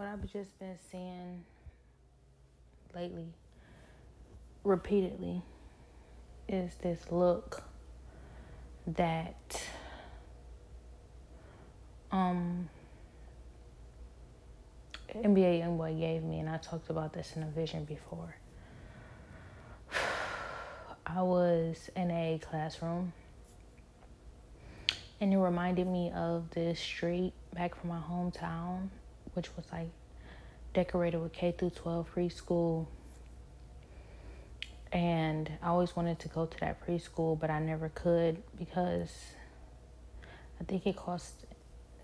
what 0.00 0.08
I've 0.08 0.32
just 0.32 0.58
been 0.58 0.78
seeing 0.90 1.44
lately, 2.94 3.34
repeatedly, 4.64 5.42
is 6.48 6.72
this 6.76 7.00
look 7.10 7.62
that 8.86 9.62
um 12.10 12.70
NBA 15.14 15.60
Youngboy 15.62 16.00
gave 16.00 16.22
me, 16.22 16.40
and 16.40 16.48
I 16.48 16.56
talked 16.56 16.88
about 16.88 17.12
this 17.12 17.36
in 17.36 17.42
a 17.42 17.50
vision 17.50 17.84
before. 17.84 18.36
I 21.06 21.20
was 21.20 21.90
in 21.94 22.10
a 22.10 22.40
classroom, 22.42 23.12
and 25.20 25.30
it 25.30 25.36
reminded 25.36 25.86
me 25.86 26.10
of 26.12 26.48
this 26.52 26.80
street 26.80 27.34
back 27.52 27.74
from 27.74 27.90
my 27.90 28.00
hometown, 28.00 28.88
which 29.34 29.54
was 29.56 29.66
like 29.72 29.88
decorated 30.74 31.18
with 31.20 31.32
K 31.32 31.52
through 31.52 31.70
12 31.70 32.14
preschool. 32.14 32.86
And 34.92 35.50
I 35.62 35.68
always 35.68 35.94
wanted 35.94 36.18
to 36.20 36.28
go 36.28 36.46
to 36.46 36.60
that 36.60 36.84
preschool, 36.84 37.38
but 37.38 37.50
I 37.50 37.60
never 37.60 37.90
could 37.90 38.42
because 38.58 39.10
I 40.60 40.64
think 40.64 40.86
it 40.86 40.96
cost, 40.96 41.46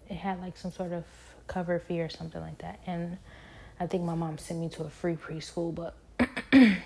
it 0.09 0.15
had 0.15 0.41
like 0.41 0.57
some 0.57 0.71
sort 0.71 0.93
of 0.93 1.05
cover 1.47 1.79
fee 1.79 2.01
or 2.01 2.09
something 2.09 2.41
like 2.41 2.59
that. 2.59 2.81
And 2.87 3.19
I 3.79 3.87
think 3.87 4.05
my 4.05 4.15
mom 4.15 4.39
sent 4.39 4.61
me 4.61 4.69
to 4.71 4.85
a 4.85 4.91
free 4.91 5.17
preschool, 5.17 5.75
but 5.75 5.97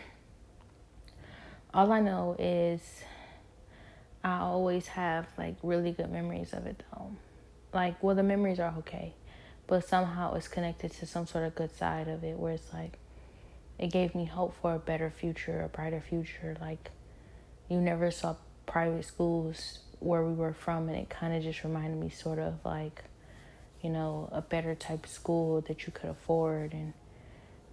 all 1.75 1.93
I 1.93 2.01
know 2.01 2.35
is 2.39 2.81
I 4.25 4.39
always 4.41 4.89
have 4.89 5.27
like 5.39 5.57
really 5.63 5.93
good 5.93 6.11
memories 6.11 6.53
of 6.53 6.67
it 6.67 6.83
though. 6.93 7.13
Like, 7.73 8.03
well, 8.03 8.17
the 8.17 8.23
memories 8.23 8.59
are 8.59 8.75
okay, 8.79 9.15
but 9.71 9.89
somehow 9.89 10.35
it's 10.35 10.49
connected 10.49 10.93
to 10.93 11.07
some 11.07 11.27
sort 11.27 11.45
of 11.45 11.55
good 11.55 11.75
side 11.75 12.09
of 12.09 12.25
it 12.25 12.37
where 12.37 12.53
it's 12.53 12.75
like 12.75 12.99
it 13.79 13.91
gave 13.91 14.15
me 14.15 14.27
hope 14.27 14.55
for 14.61 14.75
a 14.75 14.79
better 14.79 15.09
future, 15.09 15.63
a 15.63 15.69
brighter 15.69 16.03
future. 16.07 16.55
Like, 16.61 16.91
you 17.71 17.81
never 17.81 18.11
saw 18.11 18.37
private 18.67 19.07
schools 19.07 19.79
where 20.01 20.23
we 20.23 20.35
were 20.35 20.53
from, 20.53 20.89
and 20.89 20.99
it 20.99 21.09
kind 21.09 21.35
of 21.35 21.43
just 21.43 21.65
reminded 21.65 21.99
me 21.99 22.11
sort 22.11 22.39
of 22.39 22.59
like 22.65 23.05
you 23.83 23.91
know, 23.91 24.29
a 24.33 24.43
better 24.43 24.75
type 24.75 25.05
of 25.07 25.11
school 25.11 25.63
that 25.63 25.87
you 25.87 25.93
could 25.93 26.11
afford 26.11 26.73
and 26.73 26.93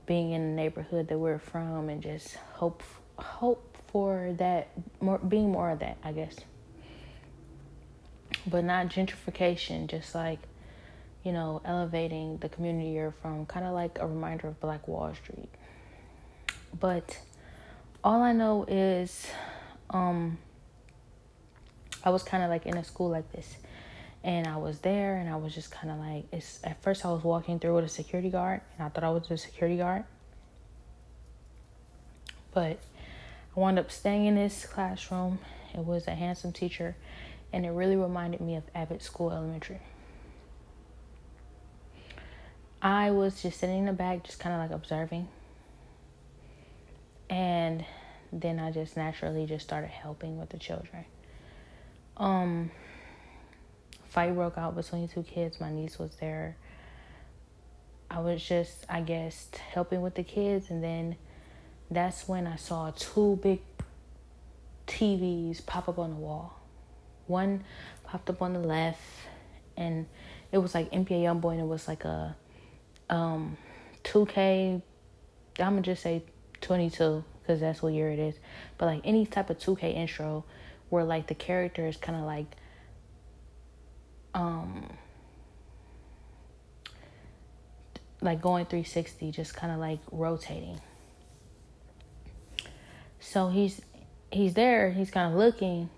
being 0.06 0.32
in 0.32 0.42
the 0.42 0.56
neighborhood 0.56 1.10
that 1.10 1.18
we're 1.18 1.40
from 1.40 1.90
and 1.90 2.02
just 2.02 2.36
hope 2.54 2.82
hope 3.18 3.76
for 3.92 4.34
that 4.38 4.70
more 5.02 5.18
being 5.18 5.52
more 5.52 5.72
of 5.72 5.80
that, 5.80 5.98
I 6.04 6.12
guess. 6.14 6.36
But 8.46 8.64
not 8.64 8.88
gentrification, 8.88 9.88
just 9.88 10.16
like 10.16 10.40
you 11.28 11.34
know, 11.34 11.62
elevating 11.66 12.38
the 12.38 12.48
community 12.48 12.92
you're 12.92 13.12
from, 13.12 13.46
kind 13.48 13.66
of 13.66 13.74
like 13.74 13.98
a 14.00 14.08
reminder 14.08 14.48
of 14.48 14.58
Black 14.62 14.88
Wall 14.88 15.14
Street. 15.14 15.50
But 16.80 17.20
all 18.02 18.22
I 18.22 18.32
know 18.32 18.64
is 18.64 19.28
um 19.90 20.38
I 22.06 22.12
was 22.12 22.24
kind 22.24 22.46
of 22.46 22.50
like 22.50 22.66
in 22.66 22.78
a 22.78 22.84
school 22.86 23.10
like 23.10 23.30
this. 23.34 23.58
And 24.24 24.48
I 24.48 24.56
was 24.56 24.80
there 24.80 25.18
and 25.18 25.30
I 25.30 25.36
was 25.36 25.54
just 25.54 25.70
kind 25.70 25.92
of 25.92 26.00
like 26.00 26.24
it's 26.32 26.62
at 26.64 26.82
first 26.82 27.06
I 27.06 27.10
was 27.10 27.26
walking 27.26 27.60
through 27.60 27.76
with 27.76 27.84
a 27.84 27.90
security 27.90 28.30
guard 28.30 28.62
and 28.78 28.86
I 28.86 28.90
thought 28.90 29.04
I 29.04 29.10
was 29.10 29.30
a 29.30 29.36
security 29.36 29.76
guard. 29.76 30.06
But 32.54 32.80
I 33.54 33.60
wound 33.60 33.78
up 33.80 33.92
staying 33.92 34.28
in 34.28 34.36
this 34.36 34.66
classroom. 34.66 35.40
It 35.74 35.84
was 35.84 36.08
a 36.08 36.16
handsome 36.16 36.54
teacher 36.54 36.96
and 37.52 37.66
it 37.66 37.72
really 37.72 37.98
reminded 37.98 38.40
me 38.40 38.56
of 38.56 38.64
Abbott 38.74 39.04
School 39.04 39.30
Elementary 39.30 39.82
I 42.82 43.12
was 43.12 43.42
just 43.42 43.60
sitting 43.60 43.80
in 43.80 43.86
the 43.86 43.94
back 43.94 44.24
just 44.24 44.40
kind 44.40 44.56
of 44.56 44.62
like 44.62 44.72
observing 44.72 45.28
and 47.30 47.84
then 48.32 48.60
I 48.60 48.72
just 48.72 48.96
naturally 48.96 49.46
just 49.46 49.66
started 49.66 49.90
helping 49.90 50.40
with 50.40 50.50
the 50.50 50.58
children 50.58 51.06
um 52.18 52.72
fight 54.18 54.34
broke 54.34 54.58
out 54.58 54.76
between 54.76 55.08
two 55.08 55.22
kids. 55.22 55.60
My 55.60 55.72
niece 55.72 56.00
was 56.00 56.16
there. 56.16 56.56
I 58.10 58.20
was 58.20 58.44
just, 58.44 58.86
I 58.90 59.02
guess, 59.02 59.48
helping 59.72 60.02
with 60.02 60.16
the 60.16 60.24
kids, 60.24 60.70
and 60.70 60.84
then 60.84 61.18
that's 61.92 62.28
when 62.28 62.48
I 62.48 62.56
saw 62.56 62.92
two 62.96 63.38
big 63.44 63.60
TVs 64.88 65.66
pop 65.66 65.90
up 65.90 66.00
on 66.00 66.12
the 66.12 66.16
wall. 66.16 66.58
One 67.28 67.64
popped 68.06 68.30
up 68.30 68.42
on 68.42 68.54
the 68.54 68.60
left, 68.60 69.02
and 69.76 70.08
it 70.52 70.60
was 70.60 70.74
like 70.74 70.90
NBA 70.92 71.22
YoungBoy, 71.24 71.52
and 71.52 71.62
it 71.62 71.68
was 71.68 71.88
like 71.88 72.06
a 72.06 72.36
um 73.10 73.58
2K. 74.04 74.82
I'm 75.60 75.74
gonna 75.74 75.82
just 75.82 76.04
say 76.04 76.24
22 76.62 77.24
because 77.42 77.60
that's 77.60 77.82
what 77.82 77.94
year 77.94 78.12
it 78.12 78.20
is. 78.20 78.36
But 78.78 78.88
like 78.88 79.02
any 79.04 79.26
type 79.26 79.50
of 79.50 79.58
2K 79.58 79.96
intro, 79.96 80.44
where 80.90 81.04
like 81.04 81.28
the 81.28 81.36
character 81.36 81.88
is 81.88 81.98
kind 81.98 82.18
of 82.18 82.26
like 82.26 82.48
um 84.34 84.88
like 88.22 88.42
going 88.42 88.66
360 88.66 89.32
just 89.32 89.56
kind 89.56 89.72
of 89.72 89.80
like 89.80 90.00
rotating 90.12 90.80
so 93.20 93.50
he's 93.50 93.82
he's 94.32 94.54
there 94.54 94.92
he's 94.92 95.12
kind 95.12 95.32
of 95.32 95.38
looking 95.38 95.90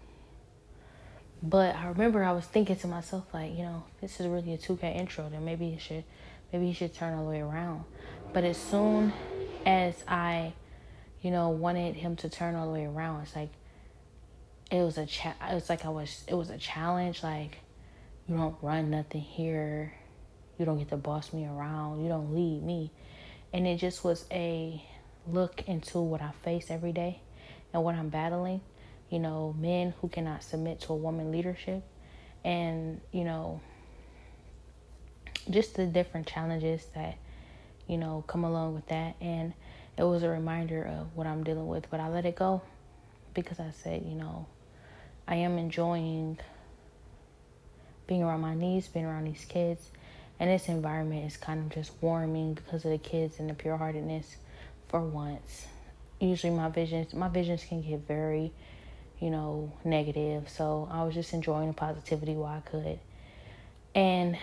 but 1.42 1.75
i 1.75 1.88
remember 1.88 2.24
i 2.24 2.31
was 2.31 2.46
thinking 2.46 2.75
to 2.75 2.88
myself 2.88 3.25
like 3.34 3.52
you 3.52 3.64
know 3.64 3.84
this 4.02 4.19
is 4.19 4.28
really 4.28 4.53
a 4.53 4.58
2k 4.58 4.96
intro 4.98 5.30
then 5.30 5.46
maybe 5.46 5.69
he 5.69 5.78
should 5.78 6.03
maybe 6.52 6.68
he 6.68 6.74
should 6.74 6.94
turn 6.94 7.14
all 7.14 7.24
the 7.24 7.30
way 7.30 7.42
around 7.42 7.84
but 8.34 8.44
as 8.44 8.58
soon 8.58 9.14
as 9.66 10.04
i 10.08 10.54
you 11.22 11.32
know 11.32 11.50
wanted 11.50 11.96
him 11.96 12.16
to 12.16 12.30
turn 12.30 12.56
all 12.56 12.68
the 12.68 12.74
way 12.74 12.86
around 12.86 13.22
it's 13.22 13.36
like 13.36 13.52
it 14.72 14.82
was 14.82 14.98
a 14.98 15.06
cha- 15.06 15.36
it 15.50 15.54
was 15.54 15.70
like 15.70 15.86
i 15.86 15.90
was 15.90 16.24
it 16.28 16.36
was 16.36 16.50
a 16.50 16.58
challenge 16.58 17.24
like 17.24 17.60
you 18.30 18.38
don't 18.38 18.56
run 18.62 18.92
nothing 18.92 19.22
here. 19.22 19.92
You 20.60 20.66
don't 20.66 20.78
get 20.78 20.90
to 20.90 20.98
boss 20.98 21.34
me 21.34 21.48
around. 21.48 22.04
You 22.04 22.10
don't 22.10 22.36
lead 22.36 22.62
me. 22.62 22.92
And 23.52 23.66
it 23.66 23.78
just 23.78 24.04
was 24.04 24.26
a 24.30 24.84
look 25.28 25.64
into 25.68 26.00
what 26.00 26.22
I 26.22 26.31
face 26.44 26.68
every 26.70 26.92
day 26.92 27.22
and 27.74 27.84
what 27.84 27.96
I'm 27.96 28.10
battling. 28.10 28.62
You 29.10 29.18
know, 29.18 29.56
men 29.58 29.96
who 30.00 30.10
cannot 30.10 30.44
submit 30.44 30.81
to 30.81 30.94
a 30.94 30.96
woman 30.96 31.31
leadership 31.31 31.81
and, 32.46 33.02
you 33.12 33.24
know, 33.24 33.62
just 35.50 35.76
the 35.76 35.86
different 35.86 36.28
challenges 36.28 36.86
that, 36.96 37.18
you 37.88 37.98
know, 37.98 38.24
come 38.28 38.44
along 38.44 38.76
with 38.76 38.88
that. 38.88 39.16
And 39.22 39.54
it 39.98 40.04
was 40.04 40.24
a 40.24 40.30
reminder 40.30 40.84
of 40.84 41.16
what 41.16 41.28
I'm 41.28 41.44
dealing 41.44 41.68
with, 41.68 41.90
but 41.90 42.00
I 42.00 42.10
let 42.10 42.26
it 42.26 42.36
go 42.36 42.62
because 43.34 43.60
I 43.60 43.72
said, 43.72 44.04
you 44.06 44.16
know, 44.16 44.46
I 45.28 45.36
am 45.36 45.58
enjoying 45.58 46.40
being 48.08 48.24
around 48.24 48.42
my 48.42 48.56
niece, 48.56 48.88
being 48.88 49.06
around 49.06 49.26
these 49.26 49.46
kids. 49.46 49.92
And 50.40 50.50
this 50.50 50.68
environment 50.70 51.26
is 51.26 51.38
kind 51.38 51.60
of 51.60 51.70
just 51.70 51.92
warming 52.02 52.54
because 52.54 52.86
of 52.86 52.92
the 52.92 52.98
kids 52.98 53.40
and 53.40 53.50
the 53.50 53.54
pure 53.54 53.78
heartedness 53.78 54.38
for 54.88 55.02
once. 55.02 55.68
Usually 56.20 56.52
my 56.52 56.70
visions 56.70 57.14
my 57.14 57.28
visions 57.28 57.64
can 57.64 57.81
get 57.81 58.08
very, 58.08 58.52
you 59.20 59.30
know, 59.30 59.72
negative. 59.84 60.50
So 60.50 60.88
I 60.92 61.04
was 61.04 61.14
just 61.14 61.34
enjoying 61.34 61.68
the 61.68 61.74
positivity 61.74 62.34
while 62.34 62.58
I 62.58 62.70
could. 62.70 63.00
And 63.94 64.38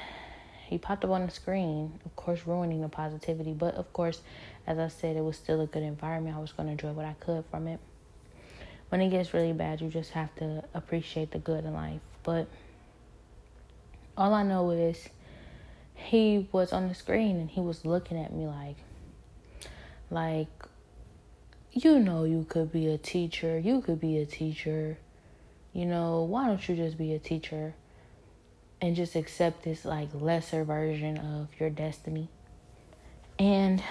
he 0.67 0.79
popped 0.79 1.05
up 1.05 1.11
on 1.11 1.25
the 1.25 1.31
screen, 1.31 2.01
of 2.05 2.17
course 2.17 2.41
ruining 2.45 2.81
the 2.83 2.89
positivity. 2.89 3.53
But 3.53 3.77
of 3.77 3.93
course, 3.93 4.21
as 4.67 4.79
I 4.79 4.89
said, 4.89 5.17
it 5.17 5.23
was 5.23 5.37
still 5.37 5.61
a 5.61 5.67
good 5.67 5.85
environment. 5.85 6.37
I 6.37 6.41
was 6.41 6.51
gonna 6.51 6.73
enjoy 6.73 6.91
what 6.91 7.07
I 7.07 7.15
could 7.21 7.45
from 7.53 7.69
it. 7.69 7.79
When 8.89 9.01
it 9.01 9.11
gets 9.11 9.33
really 9.33 9.53
bad, 9.53 9.81
you 9.81 9.89
just 9.89 10.11
have 10.11 10.35
to 10.37 10.65
appreciate 10.75 11.31
the 11.31 11.39
good 11.39 11.65
in 11.65 11.73
life. 11.73 12.01
But 12.25 12.49
all 14.17 14.35
I 14.35 14.43
know 14.43 14.71
is 14.71 15.09
he 15.95 16.49
was 16.51 16.73
on 16.73 16.89
the 16.89 16.95
screen 16.95 17.37
and 17.37 17.49
he 17.49 17.61
was 17.61 17.85
looking 17.85 18.19
at 18.19 18.33
me 18.33 18.47
like 18.47 18.77
like 20.11 20.49
you 21.73 21.99
know 21.99 22.25
you 22.25 22.45
could 22.49 22.73
be 22.73 22.89
a 22.89 22.99
teacher. 22.99 23.57
You 23.57 23.83
could 23.83 24.01
be 24.01 24.19
a 24.19 24.27
teacher. 24.27 24.99
You 25.73 25.87
know, 25.87 26.23
why 26.23 26.47
don't 26.47 26.69
you 26.69 26.75
just 26.75 26.99
be 26.99 27.15
a 27.15 27.21
teacher 27.21 27.75
and 28.81 28.95
just 28.95 29.17
accept 29.17 29.65
this 29.65 29.85
like 29.85 30.09
lesser 30.15 30.65
version 30.65 31.19
of 31.19 31.49
your 31.59 31.71
destiny? 31.71 32.29
And 33.39 33.83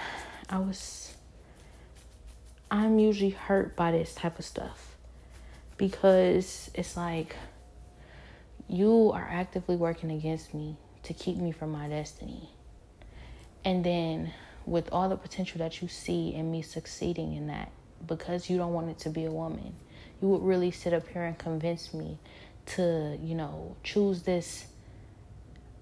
I 0.48 0.58
was 0.58 1.14
I'm 2.70 2.98
usually 2.98 3.30
hurt 3.30 3.76
by 3.76 3.92
this 3.92 4.14
type 4.14 4.38
of 4.38 4.44
stuff 4.44 4.96
because 5.76 6.70
it's 6.74 6.96
like 6.96 7.36
you 8.68 9.12
are 9.14 9.28
actively 9.30 9.76
working 9.76 10.10
against 10.10 10.52
me 10.52 10.76
to 11.04 11.14
keep 11.14 11.36
me 11.36 11.52
from 11.52 11.70
my 11.70 11.88
destiny. 11.88 12.50
And 13.64 13.84
then, 13.84 14.32
with 14.64 14.88
all 14.90 15.08
the 15.08 15.16
potential 15.16 15.58
that 15.58 15.80
you 15.80 15.88
see 15.88 16.34
in 16.34 16.50
me 16.50 16.62
succeeding 16.62 17.34
in 17.34 17.46
that, 17.46 17.70
because 18.06 18.50
you 18.50 18.56
don't 18.56 18.72
want 18.72 18.90
it 18.90 18.98
to 19.00 19.10
be 19.10 19.24
a 19.24 19.30
woman, 19.30 19.74
you 20.20 20.28
would 20.28 20.42
really 20.42 20.72
sit 20.72 20.92
up 20.92 21.06
here 21.08 21.24
and 21.24 21.38
convince 21.38 21.94
me 21.94 22.18
to, 22.66 23.16
you 23.22 23.36
know, 23.36 23.76
choose 23.84 24.22
this 24.22 24.66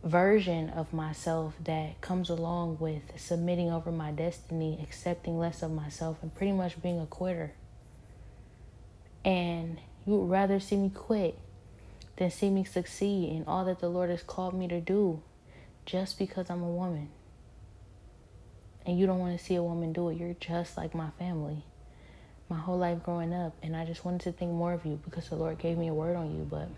version 0.05 0.69
of 0.69 0.93
myself 0.93 1.55
that 1.65 1.99
comes 2.03 2.29
along 2.29 2.77
with 2.79 3.03
submitting 3.17 3.71
over 3.71 3.91
my 3.91 4.13
destiny, 4.13 4.79
accepting 4.83 5.39
less 5.39 5.63
of 5.63 5.73
myself, 5.73 6.19
and 6.23 6.35
pretty 6.35 6.53
much 6.53 6.81
being 6.83 7.01
a 7.01 7.07
quitter. 7.07 7.53
And 9.25 9.81
you 10.07 10.17
would 10.17 10.31
rather 10.31 10.61
see 10.61 10.77
me 10.77 10.91
quit 10.91 11.39
than 12.17 12.31
see 12.31 12.51
me 12.51 12.65
succeed 12.65 13.31
in 13.31 13.45
all 13.47 13.65
that 13.65 13.81
the 13.81 13.89
Lord 13.89 14.11
has 14.11 14.23
called 14.23 14.55
me 14.55 14.69
to 14.69 14.81
do 14.81 15.23
just 15.87 16.19
because 16.19 16.51
I'm 16.51 16.63
a 16.63 16.69
woman. 16.69 17.09
And 18.87 18.99
you 18.99 19.07
don't 19.07 19.19
want 19.19 19.39
to 19.39 19.43
see 19.43 19.55
a 19.55 19.63
woman 19.63 19.95
do 19.95 20.11
it. 20.11 20.19
You're 20.19 20.37
just 20.39 20.77
like 20.77 20.95
my 20.95 21.09
family. 21.19 21.65
My 22.51 22.59
whole 22.59 22.77
life 22.77 23.03
growing 23.03 23.33
up. 23.33 23.55
And 23.63 23.75
I 23.75 23.87
just 23.87 24.05
wanted 24.05 24.21
to 24.23 24.33
think 24.33 24.53
more 24.53 24.75
of 24.75 24.85
you 24.85 25.01
because 25.03 25.31
the 25.31 25.37
Lord 25.37 25.59
gave 25.59 25.79
me 25.79 25.89
a 25.89 25.95
word 25.95 26.17
on 26.17 26.37
you. 26.37 26.47
But 26.49 26.69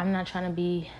I'm 0.00 0.12
not 0.12 0.26
trying 0.26 0.44
to 0.44 0.50
be, 0.50 0.90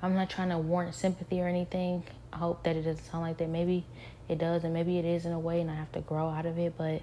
I'm 0.00 0.14
not 0.14 0.30
trying 0.30 0.48
to 0.48 0.56
warrant 0.56 0.94
sympathy 0.94 1.42
or 1.42 1.46
anything. 1.46 2.02
I 2.32 2.38
hope 2.38 2.62
that 2.62 2.76
it 2.76 2.84
doesn't 2.84 3.04
sound 3.04 3.24
like 3.24 3.36
that. 3.36 3.50
Maybe 3.50 3.84
it 4.26 4.38
does, 4.38 4.64
and 4.64 4.72
maybe 4.72 4.96
it 4.96 5.04
is 5.04 5.26
in 5.26 5.32
a 5.32 5.38
way, 5.38 5.60
and 5.60 5.70
I 5.70 5.74
have 5.74 5.92
to 5.92 6.00
grow 6.00 6.30
out 6.30 6.46
of 6.46 6.58
it. 6.58 6.72
But 6.78 7.02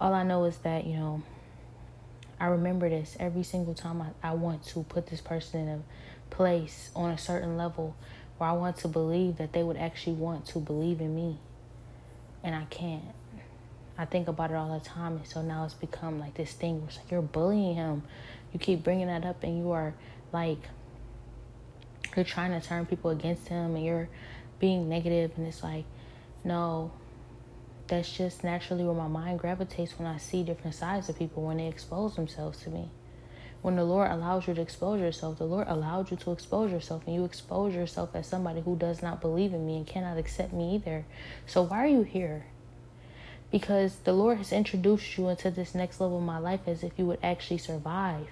all 0.00 0.12
I 0.12 0.24
know 0.24 0.42
is 0.46 0.56
that, 0.58 0.88
you 0.88 0.96
know, 0.96 1.22
I 2.40 2.46
remember 2.46 2.88
this 2.88 3.16
every 3.20 3.44
single 3.44 3.74
time 3.74 4.02
I, 4.02 4.08
I 4.24 4.34
want 4.34 4.66
to 4.66 4.82
put 4.82 5.06
this 5.06 5.20
person 5.20 5.60
in 5.60 5.68
a 5.68 6.34
place 6.34 6.90
on 6.96 7.12
a 7.12 7.18
certain 7.18 7.56
level 7.56 7.94
where 8.38 8.50
I 8.50 8.54
want 8.54 8.76
to 8.78 8.88
believe 8.88 9.36
that 9.36 9.52
they 9.52 9.62
would 9.62 9.76
actually 9.76 10.14
want 10.14 10.46
to 10.46 10.58
believe 10.58 11.00
in 11.00 11.14
me. 11.14 11.38
And 12.42 12.56
I 12.56 12.64
can't. 12.70 13.04
I 13.96 14.04
think 14.04 14.26
about 14.26 14.50
it 14.50 14.56
all 14.56 14.76
the 14.76 14.84
time, 14.84 15.18
and 15.18 15.26
so 15.28 15.42
now 15.42 15.64
it's 15.64 15.74
become 15.74 16.18
like 16.18 16.34
this 16.34 16.52
thing 16.52 16.80
where 16.80 16.88
it's 16.88 16.98
like 16.98 17.12
you're 17.12 17.22
bullying 17.22 17.76
him 17.76 18.02
you 18.56 18.58
keep 18.58 18.82
bringing 18.82 19.08
that 19.08 19.26
up 19.26 19.42
and 19.42 19.58
you 19.58 19.70
are 19.70 19.92
like 20.32 20.58
you're 22.16 22.24
trying 22.24 22.58
to 22.58 22.66
turn 22.66 22.86
people 22.86 23.10
against 23.10 23.48
him 23.48 23.76
and 23.76 23.84
you're 23.84 24.08
being 24.58 24.88
negative 24.88 25.30
and 25.36 25.46
it's 25.46 25.62
like 25.62 25.84
no 26.42 26.90
that's 27.86 28.10
just 28.10 28.42
naturally 28.42 28.82
where 28.82 28.94
my 28.94 29.08
mind 29.08 29.38
gravitates 29.38 29.98
when 29.98 30.08
I 30.08 30.16
see 30.16 30.42
different 30.42 30.74
sides 30.74 31.10
of 31.10 31.18
people 31.18 31.44
when 31.44 31.58
they 31.58 31.66
expose 31.68 32.16
themselves 32.16 32.58
to 32.62 32.70
me. 32.70 32.88
When 33.62 33.76
the 33.76 33.84
Lord 33.84 34.10
allows 34.10 34.48
you 34.48 34.54
to 34.54 34.60
expose 34.60 35.00
yourself, 35.00 35.38
the 35.38 35.44
Lord 35.44 35.68
allowed 35.68 36.10
you 36.10 36.16
to 36.16 36.32
expose 36.32 36.72
yourself, 36.72 37.04
and 37.06 37.14
you 37.14 37.24
expose 37.24 37.74
yourself 37.74 38.10
as 38.14 38.26
somebody 38.26 38.60
who 38.60 38.74
does 38.74 39.02
not 39.02 39.20
believe 39.20 39.52
in 39.52 39.66
me 39.66 39.76
and 39.76 39.86
cannot 39.86 40.18
accept 40.18 40.52
me 40.52 40.74
either. 40.74 41.04
So, 41.46 41.62
why 41.62 41.84
are 41.84 41.88
you 41.88 42.02
here? 42.02 42.46
Because 43.52 43.98
the 43.98 44.12
Lord 44.12 44.38
has 44.38 44.52
introduced 44.52 45.16
you 45.16 45.28
into 45.28 45.52
this 45.52 45.72
next 45.74 46.00
level 46.00 46.18
of 46.18 46.24
my 46.24 46.38
life 46.38 46.60
as 46.66 46.82
if 46.82 46.92
you 46.98 47.06
would 47.06 47.20
actually 47.22 47.58
survive 47.58 48.26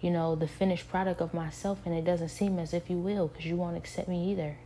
you 0.00 0.10
know, 0.10 0.34
the 0.34 0.48
finished 0.48 0.88
product 0.88 1.20
of 1.20 1.34
myself, 1.34 1.80
and 1.84 1.94
it 1.94 2.04
doesn't 2.04 2.30
seem 2.30 2.58
as 2.58 2.72
if 2.72 2.88
you 2.88 2.96
will 2.96 3.28
because 3.28 3.44
you 3.44 3.56
won't 3.56 3.76
accept 3.76 4.08
me 4.08 4.30
either. 4.32 4.56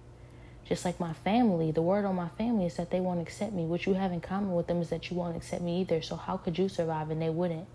Just 0.65 0.85
like 0.85 1.01
my 1.01 1.13
family, 1.13 1.73
the 1.73 1.83
word 1.83 2.05
on 2.05 2.15
my 2.15 2.29
family 2.29 2.67
is 2.67 2.77
that 2.77 2.91
they 2.91 3.01
won't 3.01 3.21
accept 3.21 3.53
me. 3.53 3.65
What 3.65 3.85
you 3.85 3.95
have 3.95 4.13
in 4.13 4.21
common 4.21 4.55
with 4.55 4.69
them 4.69 4.81
is 4.81 4.91
that 4.91 5.11
you 5.11 5.17
won't 5.17 5.37
accept 5.37 5.63
me 5.63 5.81
either. 5.81 6.01
So, 6.01 6.17
how 6.17 6.37
could 6.37 6.57
you 6.57 6.69
survive 6.69 7.11
and 7.11 7.21
they 7.21 7.29
wouldn't? 7.29 7.67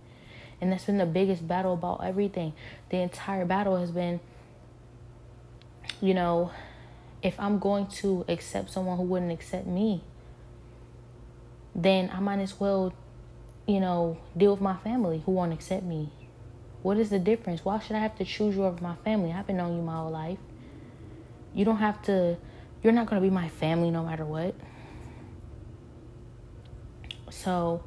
And 0.61 0.71
that's 0.71 0.85
been 0.85 0.97
the 0.97 1.05
biggest 1.05 1.47
battle 1.47 1.73
about 1.73 2.03
everything. 2.03 2.53
The 2.89 2.97
entire 2.97 3.45
battle 3.45 3.77
has 3.77 3.91
been, 3.91 4.19
you 6.01 6.13
know, 6.13 6.51
if 7.21 7.39
I'm 7.39 7.59
going 7.59 7.87
to 7.87 8.25
accept 8.27 8.71
someone 8.71 8.97
who 8.97 9.03
wouldn't 9.03 9.31
accept 9.31 9.67
me, 9.67 10.01
then 11.75 12.09
I 12.13 12.19
might 12.19 12.39
as 12.39 12.59
well, 12.59 12.93
you 13.67 13.79
know, 13.79 14.17
deal 14.35 14.51
with 14.51 14.61
my 14.61 14.77
family 14.77 15.21
who 15.25 15.33
won't 15.33 15.53
accept 15.53 15.83
me 15.83 16.11
what 16.81 16.97
is 16.97 17.09
the 17.09 17.19
difference? 17.19 17.65
Why 17.65 17.79
should 17.79 17.95
I 17.95 17.99
have 17.99 18.17
to 18.17 18.25
choose 18.25 18.55
you 18.55 18.63
over 18.63 18.81
my 18.81 18.95
family? 19.03 19.31
I've 19.31 19.47
been 19.47 19.57
knowing 19.57 19.75
you 19.77 19.81
my 19.81 19.95
whole 19.95 20.11
life. 20.11 20.37
You 21.53 21.65
don't 21.65 21.77
have 21.77 22.01
to, 22.03 22.37
you're 22.83 22.93
not 22.93 23.07
going 23.07 23.21
to 23.21 23.27
be 23.27 23.33
my 23.33 23.49
family 23.49 23.91
no 23.91 24.03
matter 24.03 24.23
what. 24.23 24.55
So 27.29 27.83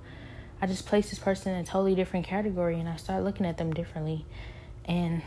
I 0.60 0.66
just 0.66 0.86
place 0.86 1.10
this 1.10 1.18
person 1.18 1.54
in 1.54 1.60
a 1.60 1.64
totally 1.64 1.94
different 1.94 2.26
category 2.26 2.78
and 2.78 2.88
I 2.88 2.96
start 2.96 3.24
looking 3.24 3.46
at 3.46 3.56
them 3.56 3.72
differently. 3.72 4.26
And 4.84 5.22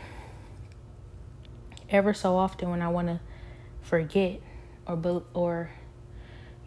ever 1.90 2.14
so 2.14 2.36
often 2.36 2.70
when 2.70 2.82
I 2.82 2.88
want 2.88 3.08
to 3.08 3.20
forget 3.82 4.40
or, 4.86 5.22
or, 5.34 5.70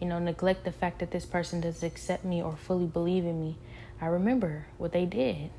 you 0.00 0.06
know, 0.06 0.18
neglect 0.18 0.64
the 0.64 0.72
fact 0.72 0.98
that 0.98 1.10
this 1.10 1.24
person 1.24 1.60
doesn't 1.60 1.86
accept 1.86 2.24
me 2.24 2.42
or 2.42 2.56
fully 2.56 2.86
believe 2.86 3.24
in 3.24 3.40
me, 3.40 3.56
I 4.00 4.06
remember 4.06 4.66
what 4.78 4.92
they 4.92 5.06
did. 5.06 5.50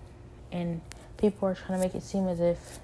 And 0.51 0.81
people 1.21 1.47
are 1.47 1.53
trying 1.53 1.79
to 1.79 1.85
make 1.85 1.93
it 1.93 2.01
seem 2.01 2.27
as 2.27 2.39
if, 2.39 2.79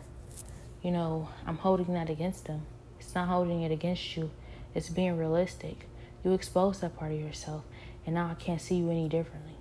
you 0.83 0.91
know, 0.91 1.27
I'm 1.47 1.57
holding 1.57 1.95
that 1.95 2.07
against 2.07 2.45
them. 2.45 2.61
It's 2.99 3.15
not 3.15 3.27
holding 3.27 3.63
it 3.63 3.71
against 3.71 4.15
you, 4.15 4.29
it's 4.75 4.89
being 4.89 5.17
realistic. 5.17 5.89
You 6.23 6.33
exposed 6.33 6.81
that 6.81 6.95
part 6.95 7.11
of 7.11 7.19
yourself, 7.19 7.63
and 8.05 8.13
now 8.13 8.29
I 8.29 8.35
can't 8.35 8.61
see 8.61 8.75
you 8.75 8.91
any 8.91 9.09
differently. 9.09 9.55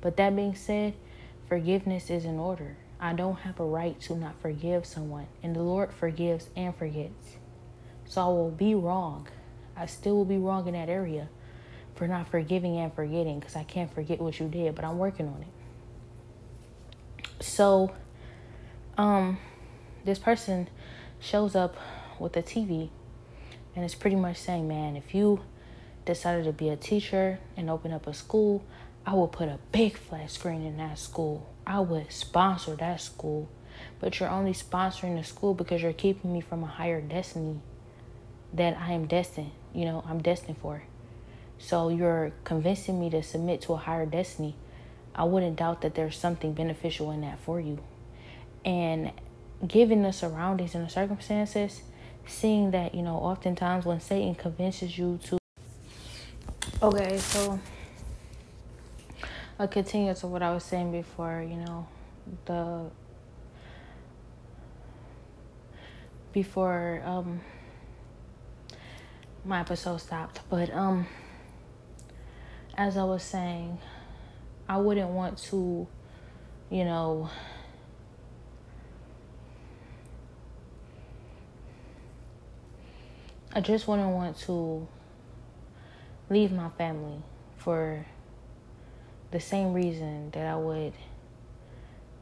But 0.00 0.16
that 0.18 0.36
being 0.36 0.54
said, 0.54 0.94
forgiveness 1.48 2.10
is 2.10 2.24
in 2.24 2.38
order. 2.38 2.76
I 3.00 3.12
don't 3.12 3.40
have 3.40 3.58
a 3.58 3.64
right 3.64 4.00
to 4.02 4.14
not 4.14 4.40
forgive 4.40 4.86
someone, 4.86 5.26
and 5.42 5.56
the 5.56 5.62
Lord 5.62 5.92
forgives 5.92 6.50
and 6.54 6.76
forgets. 6.76 7.38
So 8.06 8.22
I 8.22 8.26
will 8.26 8.50
be 8.50 8.76
wrong. 8.76 9.26
I 9.76 9.86
still 9.86 10.14
will 10.14 10.24
be 10.24 10.38
wrong 10.38 10.68
in 10.68 10.74
that 10.74 10.88
area 10.88 11.28
for 11.96 12.06
not 12.06 12.28
forgiving 12.28 12.76
and 12.76 12.94
forgetting 12.94 13.40
because 13.40 13.56
I 13.56 13.64
can't 13.64 13.92
forget 13.92 14.20
what 14.20 14.38
you 14.38 14.46
did, 14.46 14.76
but 14.76 14.84
I'm 14.84 14.98
working 14.98 15.26
on 15.26 15.42
it. 15.42 15.63
So, 17.44 17.92
um, 18.96 19.38
this 20.02 20.18
person 20.18 20.68
shows 21.20 21.54
up 21.54 21.76
with 22.18 22.34
a 22.38 22.42
TV 22.42 22.88
and 23.76 23.84
it's 23.84 23.94
pretty 23.94 24.16
much 24.16 24.38
saying, 24.38 24.66
man, 24.66 24.96
if 24.96 25.14
you 25.14 25.40
decided 26.06 26.46
to 26.46 26.52
be 26.52 26.70
a 26.70 26.76
teacher 26.76 27.38
and 27.54 27.68
open 27.68 27.92
up 27.92 28.06
a 28.06 28.14
school, 28.14 28.64
I 29.06 29.12
would 29.12 29.30
put 29.30 29.48
a 29.48 29.58
big 29.72 29.98
flat 29.98 30.30
screen 30.30 30.64
in 30.64 30.78
that 30.78 30.98
school. 30.98 31.46
I 31.66 31.80
would 31.80 32.10
sponsor 32.10 32.76
that 32.76 33.02
school. 33.02 33.50
But 34.00 34.18
you're 34.18 34.30
only 34.30 34.52
sponsoring 34.52 35.16
the 35.16 35.24
school 35.24 35.52
because 35.52 35.82
you're 35.82 35.92
keeping 35.92 36.32
me 36.32 36.40
from 36.40 36.64
a 36.64 36.66
higher 36.66 37.02
destiny 37.02 37.60
that 38.54 38.78
I 38.78 38.92
am 38.92 39.06
destined, 39.06 39.50
you 39.74 39.84
know, 39.84 40.02
I'm 40.08 40.22
destined 40.22 40.56
for. 40.58 40.84
So 41.58 41.90
you're 41.90 42.32
convincing 42.44 42.98
me 42.98 43.10
to 43.10 43.22
submit 43.22 43.60
to 43.62 43.74
a 43.74 43.76
higher 43.76 44.06
destiny 44.06 44.56
I 45.14 45.24
wouldn't 45.24 45.56
doubt 45.56 45.82
that 45.82 45.94
there's 45.94 46.16
something 46.16 46.52
beneficial 46.52 47.10
in 47.10 47.20
that 47.20 47.38
for 47.38 47.60
you. 47.60 47.78
And 48.64 49.12
given 49.66 50.02
the 50.02 50.12
surroundings 50.12 50.74
and 50.74 50.86
the 50.86 50.90
circumstances, 50.90 51.82
seeing 52.26 52.70
that, 52.72 52.94
you 52.94 53.02
know, 53.02 53.16
oftentimes 53.16 53.84
when 53.84 54.00
Satan 54.00 54.34
convinces 54.34 54.98
you 54.98 55.18
to. 55.24 55.38
Okay, 56.82 57.18
so 57.18 57.60
I 59.58 59.66
continue 59.66 60.14
to 60.14 60.26
what 60.26 60.42
I 60.42 60.52
was 60.52 60.64
saying 60.64 60.92
before, 60.92 61.44
you 61.48 61.56
know, 61.56 61.86
the. 62.46 62.90
Before 66.32 67.00
um 67.04 67.40
my 69.44 69.60
episode 69.60 69.98
stopped, 69.98 70.40
but 70.50 70.68
um 70.74 71.06
as 72.76 72.96
I 72.96 73.04
was 73.04 73.22
saying, 73.22 73.78
I 74.68 74.78
wouldn't 74.78 75.10
want 75.10 75.38
to, 75.50 75.86
you 76.70 76.84
know, 76.84 77.30
I 83.52 83.60
just 83.60 83.86
wouldn't 83.86 84.10
want 84.10 84.36
to 84.40 84.88
leave 86.28 86.50
my 86.50 86.70
family 86.70 87.22
for 87.56 88.04
the 89.30 89.38
same 89.38 89.72
reason 89.72 90.30
that 90.30 90.46
I 90.46 90.56
would 90.56 90.92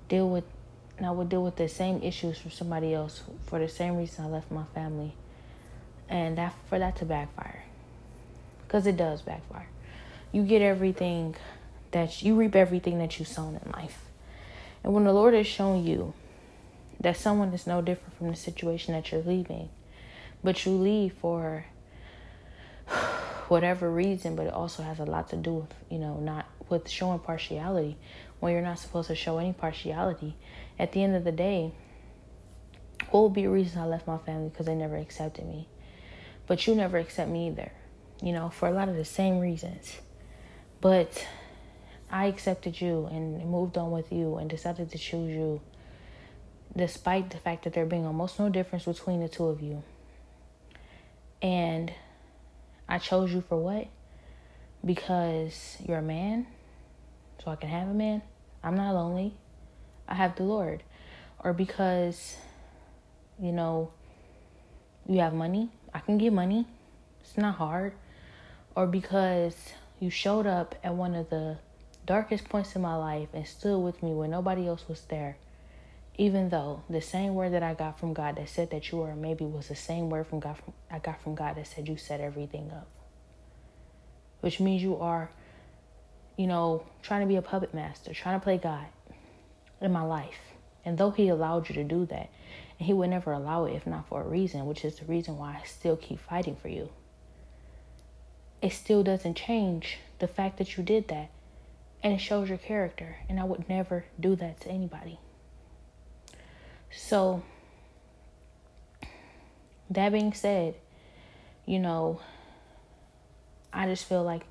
deal 0.09 0.29
with 0.29 0.45
and 0.99 1.07
I 1.07 1.11
would 1.11 1.31
deal 1.31 1.43
with 1.43 1.57
the 1.57 1.69
same 1.69 2.03
issues 2.03 2.39
from 2.39 2.51
somebody 2.51 2.93
else 2.93 3.23
for 3.47 3.59
the 3.59 3.69
same 3.69 3.97
reason 3.97 4.25
I 4.27 4.29
left 4.29 4.51
my 4.51 4.65
family. 4.75 5.15
And 6.09 6.37
that 6.37 6.55
for 6.69 6.79
that 6.79 6.97
to 6.97 7.07
backfire. 7.07 7.65
Cuz 8.69 8.87
it 8.87 8.97
does 8.97 9.23
backfire. 9.23 9.69
You 10.33 10.43
get 10.45 10.61
everything 10.61 11.35
that 11.93 12.23
you 12.23 12.35
reap 12.35 12.57
everything 12.57 12.99
that 12.99 13.19
you 13.19 13.25
sown 13.25 13.61
in 13.65 13.73
life. 13.73 14.05
And 14.83 14.93
when 14.93 15.05
the 15.05 15.13
Lord 15.13 15.35
has 15.35 15.47
shown 15.47 15.85
you 15.85 16.15
that 17.01 17.17
someone 17.17 17.53
is 17.53 17.67
no 17.67 17.81
different 17.81 18.17
from 18.17 18.29
the 18.31 18.37
situation 18.37 18.95
that 18.95 19.13
you're 19.13 19.23
leaving, 19.23 19.69
but 20.43 20.67
you 20.67 20.73
leave 20.73 21.13
for 21.15 21.67
whatever 23.49 23.91
reason, 23.91 24.37
but 24.37 24.47
it 24.47 24.53
also 24.53 24.83
has 24.83 24.99
a 24.99 25.05
lot 25.05 25.29
to 25.31 25.37
do 25.37 25.53
with, 25.55 25.75
you 25.91 25.99
know, 25.99 26.19
not 26.19 26.47
with 26.69 26.89
showing 26.89 27.19
partiality 27.19 27.97
when 28.41 28.53
you're 28.53 28.63
not 28.63 28.79
supposed 28.79 29.09
to 29.09 29.15
show 29.15 29.39
any 29.39 29.53
partiality. 29.53 30.37
At 30.79 30.93
the 30.93 31.03
end 31.05 31.15
of 31.15 31.25
the 31.25 31.33
day, 31.33 31.73
what 33.11 33.23
would 33.25 33.35
be 33.35 33.45
a 33.45 33.51
reason 33.51 33.81
I 33.81 33.87
left 33.87 34.07
my 34.07 34.19
family? 34.19 34.49
Because 34.49 34.67
they 34.67 34.75
never 34.75 34.97
accepted 34.97 35.47
me. 35.47 35.69
But 36.47 36.67
you 36.67 36.75
never 36.75 36.99
accept 36.99 37.31
me 37.31 37.49
either, 37.49 37.71
you 38.21 38.33
know, 38.33 38.49
for 38.51 38.69
a 38.69 38.73
lot 38.73 38.89
of 38.89 38.97
the 38.97 39.05
same 39.05 39.39
reasons. 39.39 39.97
But 40.81 41.25
I 42.13 42.27
accepted 42.27 42.79
you 42.79 43.09
and 43.11 43.43
moved 43.47 43.79
on 43.79 43.91
with 43.91 44.13
you 44.13 44.37
and 44.37 44.51
decided 44.51 44.91
to 44.91 44.99
choose 44.99 45.35
you 45.35 45.63
despite 46.77 47.31
the 47.31 47.39
fact 47.39 47.65
that 47.65 47.73
there 47.73 47.87
being 47.87 48.05
almost 48.05 48.39
no 48.39 48.51
difference 48.51 48.85
between 48.85 49.21
the 49.21 49.29
two 49.29 49.47
of 49.47 49.63
you. 49.63 49.83
And 51.41 51.91
I 52.87 52.99
chose 52.99 53.33
you 53.33 53.41
for 53.41 53.59
what? 53.59 53.89
Because 54.85 55.79
you're 55.87 55.99
a 55.99 56.03
man, 56.03 56.47
so 57.43 57.51
I 57.51 57.57
can 57.57 57.71
have 57.71 57.89
a 57.89 57.95
man. 57.95 58.21
I'm 58.63 58.77
not 58.77 58.95
lonely. 58.95 59.35
I 60.07 60.15
have 60.15 60.37
the 60.37 60.45
Lord. 60.45 60.83
Or 61.41 61.53
because, 61.53 62.37
you 63.41 63.53
know, 63.53 63.91
you 65.09 65.21
have 65.21 65.33
money. 65.33 65.71
I 65.95 66.01
can 66.01 66.19
get 66.19 66.33
money. 66.33 66.67
It's 67.23 67.37
not 67.37 67.57
hard. 67.57 67.95
Or 68.77 68.87
because 68.87 69.57
you 69.99 70.11
showed 70.11 70.47
up 70.47 70.75
at 70.85 70.95
one 70.95 71.15
of 71.15 71.31
the 71.31 71.59
darkest 72.05 72.49
points 72.49 72.75
in 72.75 72.83
my 72.83 72.97
life 72.97 73.29
and 73.33 73.47
stood 73.47 73.79
with 73.79 74.03
me 74.03 74.13
when 74.13 74.31
nobody 74.31 74.67
else 74.67 74.89
was 74.89 75.03
there. 75.03 75.37
Even 76.19 76.51
though 76.51 76.83
the 76.91 77.01
same 77.01 77.35
word 77.35 77.53
that 77.53 77.63
I 77.63 77.75
got 77.75 77.99
from 77.99 78.13
God 78.13 78.37
that 78.37 78.49
said 78.49 78.71
that 78.71 78.91
you 78.91 78.99
were 78.99 79.15
maybe 79.15 79.45
was 79.45 79.69
the 79.69 79.77
same 79.77 80.11
word 80.11 80.27
from 80.27 80.41
God 80.41 80.59
from, 80.59 80.75
I 80.91 80.99
got 80.99 81.23
from 81.23 81.35
God 81.35 81.57
that 81.57 81.67
said 81.67 81.89
you 81.89 81.97
set 81.97 82.21
everything 82.21 82.71
up. 82.71 82.87
Which 84.41 84.61
means 84.61 84.83
you 84.83 84.97
are, 84.97 85.31
you 86.37 86.47
know, 86.47 86.85
trying 87.03 87.23
to 87.23 87.27
be 87.27 87.37
a 87.37 87.43
puppet 87.43 87.73
master, 87.73 88.13
trying 88.13 88.39
to 88.39 88.45
play 88.45 88.59
God 88.59 88.87
in 89.81 89.93
my 89.93 90.03
life. 90.03 90.39
And 90.85 90.99
though 90.99 91.13
He 91.13 91.29
allowed 91.29 91.69
you 91.69 91.75
to 91.77 91.85
do 91.85 92.05
that, 92.07 92.29
and 92.79 92.87
He 92.87 92.93
would 92.93 93.11
never 93.11 93.33
allow 93.33 93.65
it 93.65 93.75
if 93.75 93.87
not 93.87 94.09
for 94.09 94.21
a 94.21 94.29
reason, 94.29 94.67
which 94.67 94.85
is 94.85 94.97
the 94.97 95.07
reason 95.07 95.39
why 95.39 95.61
I 95.63 95.67
still 95.67 95.97
keep 95.97 96.19
fighting 96.21 96.57
for 96.57 96.69
you, 96.69 96.91
it 98.61 98.73
still 98.73 99.03
doesn't 99.03 99.35
change 99.35 99.99
the 100.19 100.29
fact 100.29 100.59
that 100.59 100.77
you 100.77 100.85
did 100.85 101.09
that. 101.09 101.31
And 102.03 102.13
it 102.13 102.19
shows 102.19 102.49
your 102.49 102.59
character. 102.59 103.17
And 103.29 103.39
I 103.39 103.45
would 103.45 103.69
never 103.69 104.05
do 104.19 104.35
that 104.37 104.61
to 104.63 104.71
anybody. 104.71 105.19
So, 106.91 107.43
that 109.89 110.13
being 110.13 110.33
said, 110.33 110.75
you 111.67 111.79
know, 111.79 112.21
I 113.73 113.87
just 113.87 114.05
feel 114.05 114.23
like 114.23 114.43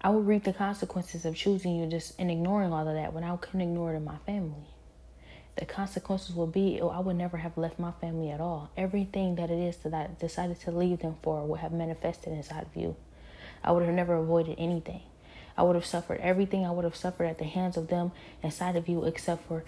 I 0.00 0.10
would 0.10 0.26
reap 0.26 0.44
the 0.44 0.52
consequences 0.52 1.24
of 1.24 1.34
choosing 1.34 1.76
you 1.76 1.86
just 1.86 2.14
and 2.18 2.30
ignoring 2.30 2.72
all 2.72 2.86
of 2.86 2.94
that 2.94 3.12
when 3.12 3.24
I 3.24 3.36
couldn't 3.36 3.62
ignore 3.62 3.94
it 3.94 3.96
in 3.96 4.04
my 4.04 4.18
family. 4.26 4.68
The 5.56 5.64
consequences 5.64 6.36
will 6.36 6.46
be 6.46 6.78
oh, 6.80 6.88
I 6.88 7.00
would 7.00 7.16
never 7.16 7.38
have 7.38 7.56
left 7.56 7.78
my 7.78 7.92
family 7.92 8.30
at 8.30 8.40
all. 8.40 8.70
Everything 8.76 9.36
that 9.36 9.50
it 9.50 9.58
is 9.58 9.78
that 9.78 9.94
I 9.94 10.08
decided 10.20 10.60
to 10.60 10.70
leave 10.70 11.00
them 11.00 11.16
for 11.22 11.44
would 11.44 11.60
have 11.60 11.72
manifested 11.72 12.32
inside 12.32 12.64
of 12.64 12.76
you. 12.76 12.94
I 13.64 13.72
would 13.72 13.84
have 13.84 13.94
never 13.94 14.14
avoided 14.14 14.56
anything. 14.58 15.00
I 15.56 15.62
would 15.62 15.74
have 15.74 15.86
suffered 15.86 16.20
everything 16.20 16.66
I 16.66 16.70
would 16.70 16.84
have 16.84 16.96
suffered 16.96 17.24
at 17.24 17.38
the 17.38 17.44
hands 17.44 17.76
of 17.76 17.88
them 17.88 18.12
inside 18.42 18.76
of 18.76 18.88
you, 18.88 19.04
except 19.04 19.46
for 19.48 19.64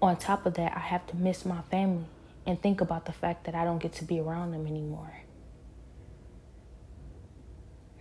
on 0.00 0.16
top 0.16 0.46
of 0.46 0.54
that, 0.54 0.76
I 0.76 0.80
have 0.80 1.06
to 1.08 1.16
miss 1.16 1.44
my 1.44 1.62
family 1.62 2.04
and 2.46 2.60
think 2.60 2.80
about 2.80 3.06
the 3.06 3.12
fact 3.12 3.44
that 3.44 3.54
I 3.54 3.64
don't 3.64 3.78
get 3.78 3.92
to 3.94 4.04
be 4.04 4.20
around 4.20 4.52
them 4.52 4.66
anymore. 4.66 5.22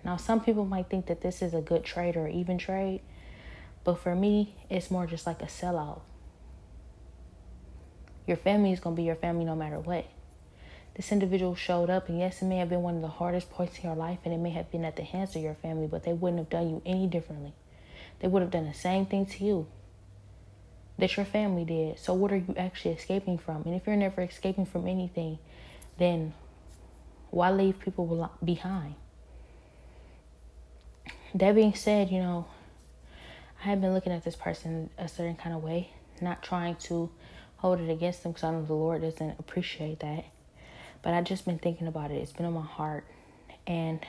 Now, 0.04 0.18
some 0.18 0.40
people 0.42 0.66
might 0.66 0.88
think 0.88 1.08
that 1.08 1.22
this 1.22 1.42
is 1.42 1.54
a 1.54 1.62
good 1.62 1.84
trade 1.84 2.16
or 2.16 2.28
even 2.28 2.60
trade, 2.60 3.02
but 3.84 3.96
for 3.96 4.16
me, 4.16 4.56
it's 4.70 4.92
more 4.92 5.08
just 5.08 5.26
like 5.26 5.42
a 5.42 5.46
sellout. 5.46 6.02
Your 8.28 8.38
family 8.38 8.72
is 8.72 8.80
going 8.80 8.96
to 8.96 9.02
be 9.02 9.06
your 9.06 9.16
family 9.16 9.46
no 9.46 9.56
matter 9.56 9.80
what. 9.80 10.06
This 10.96 11.12
individual 11.12 11.56
showed 11.56 11.90
up, 11.90 12.08
and 12.08 12.18
yes, 12.18 12.42
it 12.42 12.46
may 12.46 12.58
have 12.58 12.70
been 12.70 12.82
one 12.82 12.96
of 12.96 13.02
the 13.02 13.08
hardest 13.10 13.52
parts 13.52 13.78
in 13.78 13.84
your 13.84 13.96
life, 13.96 14.20
and 14.24 14.34
it 14.34 14.38
may 14.38 14.52
have 14.52 14.72
been 14.72 14.86
at 14.86 14.96
the 14.96 15.04
hands 15.04 15.36
of 15.36 15.42
your 15.42 15.56
family, 15.56 15.88
but 15.88 16.04
they 16.04 16.14
wouldn't 16.14 16.40
have 16.40 16.50
done 16.50 16.70
you 16.70 16.82
any 16.86 17.06
differently. 17.06 17.54
They 18.20 18.30
would 18.30 18.42
have 18.42 18.52
done 18.52 18.66
the 18.66 18.74
same 18.74 19.06
thing 19.06 19.26
to 19.26 19.44
you 19.44 19.68
that 20.98 21.18
your 21.18 21.26
family 21.26 21.66
did. 21.66 22.00
So, 22.00 22.14
what 22.14 22.32
are 22.32 22.38
you 22.38 22.56
actually 22.58 22.94
escaping 22.94 23.38
from? 23.38 23.64
And 23.66 23.76
if 23.76 23.86
you're 23.86 23.98
never 23.98 24.22
escaping 24.22 24.66
from 24.66 24.88
anything, 24.88 25.38
then 25.98 26.34
why 27.30 27.52
leave 27.52 27.80
people 27.80 28.32
behind? 28.44 28.96
That 31.34 31.56
being 31.56 31.76
said, 31.76 32.10
you 32.10 32.20
know, 32.20 32.46
I 33.62 33.68
have 33.68 33.82
been 33.82 33.94
looking 33.94 34.14
at 34.14 34.24
this 34.24 34.38
person 34.38 34.90
a 34.98 35.10
certain 35.10 35.36
kind 35.36 35.54
of 35.54 35.62
way, 35.62 35.90
not 36.22 36.42
trying 36.42 36.76
to 36.76 37.10
hold 37.58 37.82
it 37.82 37.90
against 37.90 38.24
them 38.24 38.32
because 38.32 38.46
I 38.46 38.52
know 38.52 38.64
the 38.64 38.74
Lord 38.74 39.02
doesn't 39.02 39.38
appreciate 39.38 40.00
that. 40.00 40.24
But 41.06 41.14
I 41.14 41.22
just 41.22 41.46
been 41.46 41.60
thinking 41.60 41.86
about 41.86 42.10
it. 42.10 42.16
It's 42.16 42.34
been 42.34 42.48
on 42.48 42.54
my 42.54 42.66
heart. 42.66 43.06
And 43.68 44.00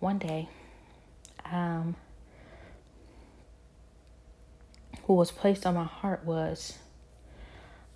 one 0.00 0.18
day, 0.18 0.48
um, 1.44 1.94
what 5.06 5.14
was 5.14 5.30
placed 5.30 5.64
on 5.64 5.76
my 5.76 5.84
heart 5.84 6.24
was 6.24 6.78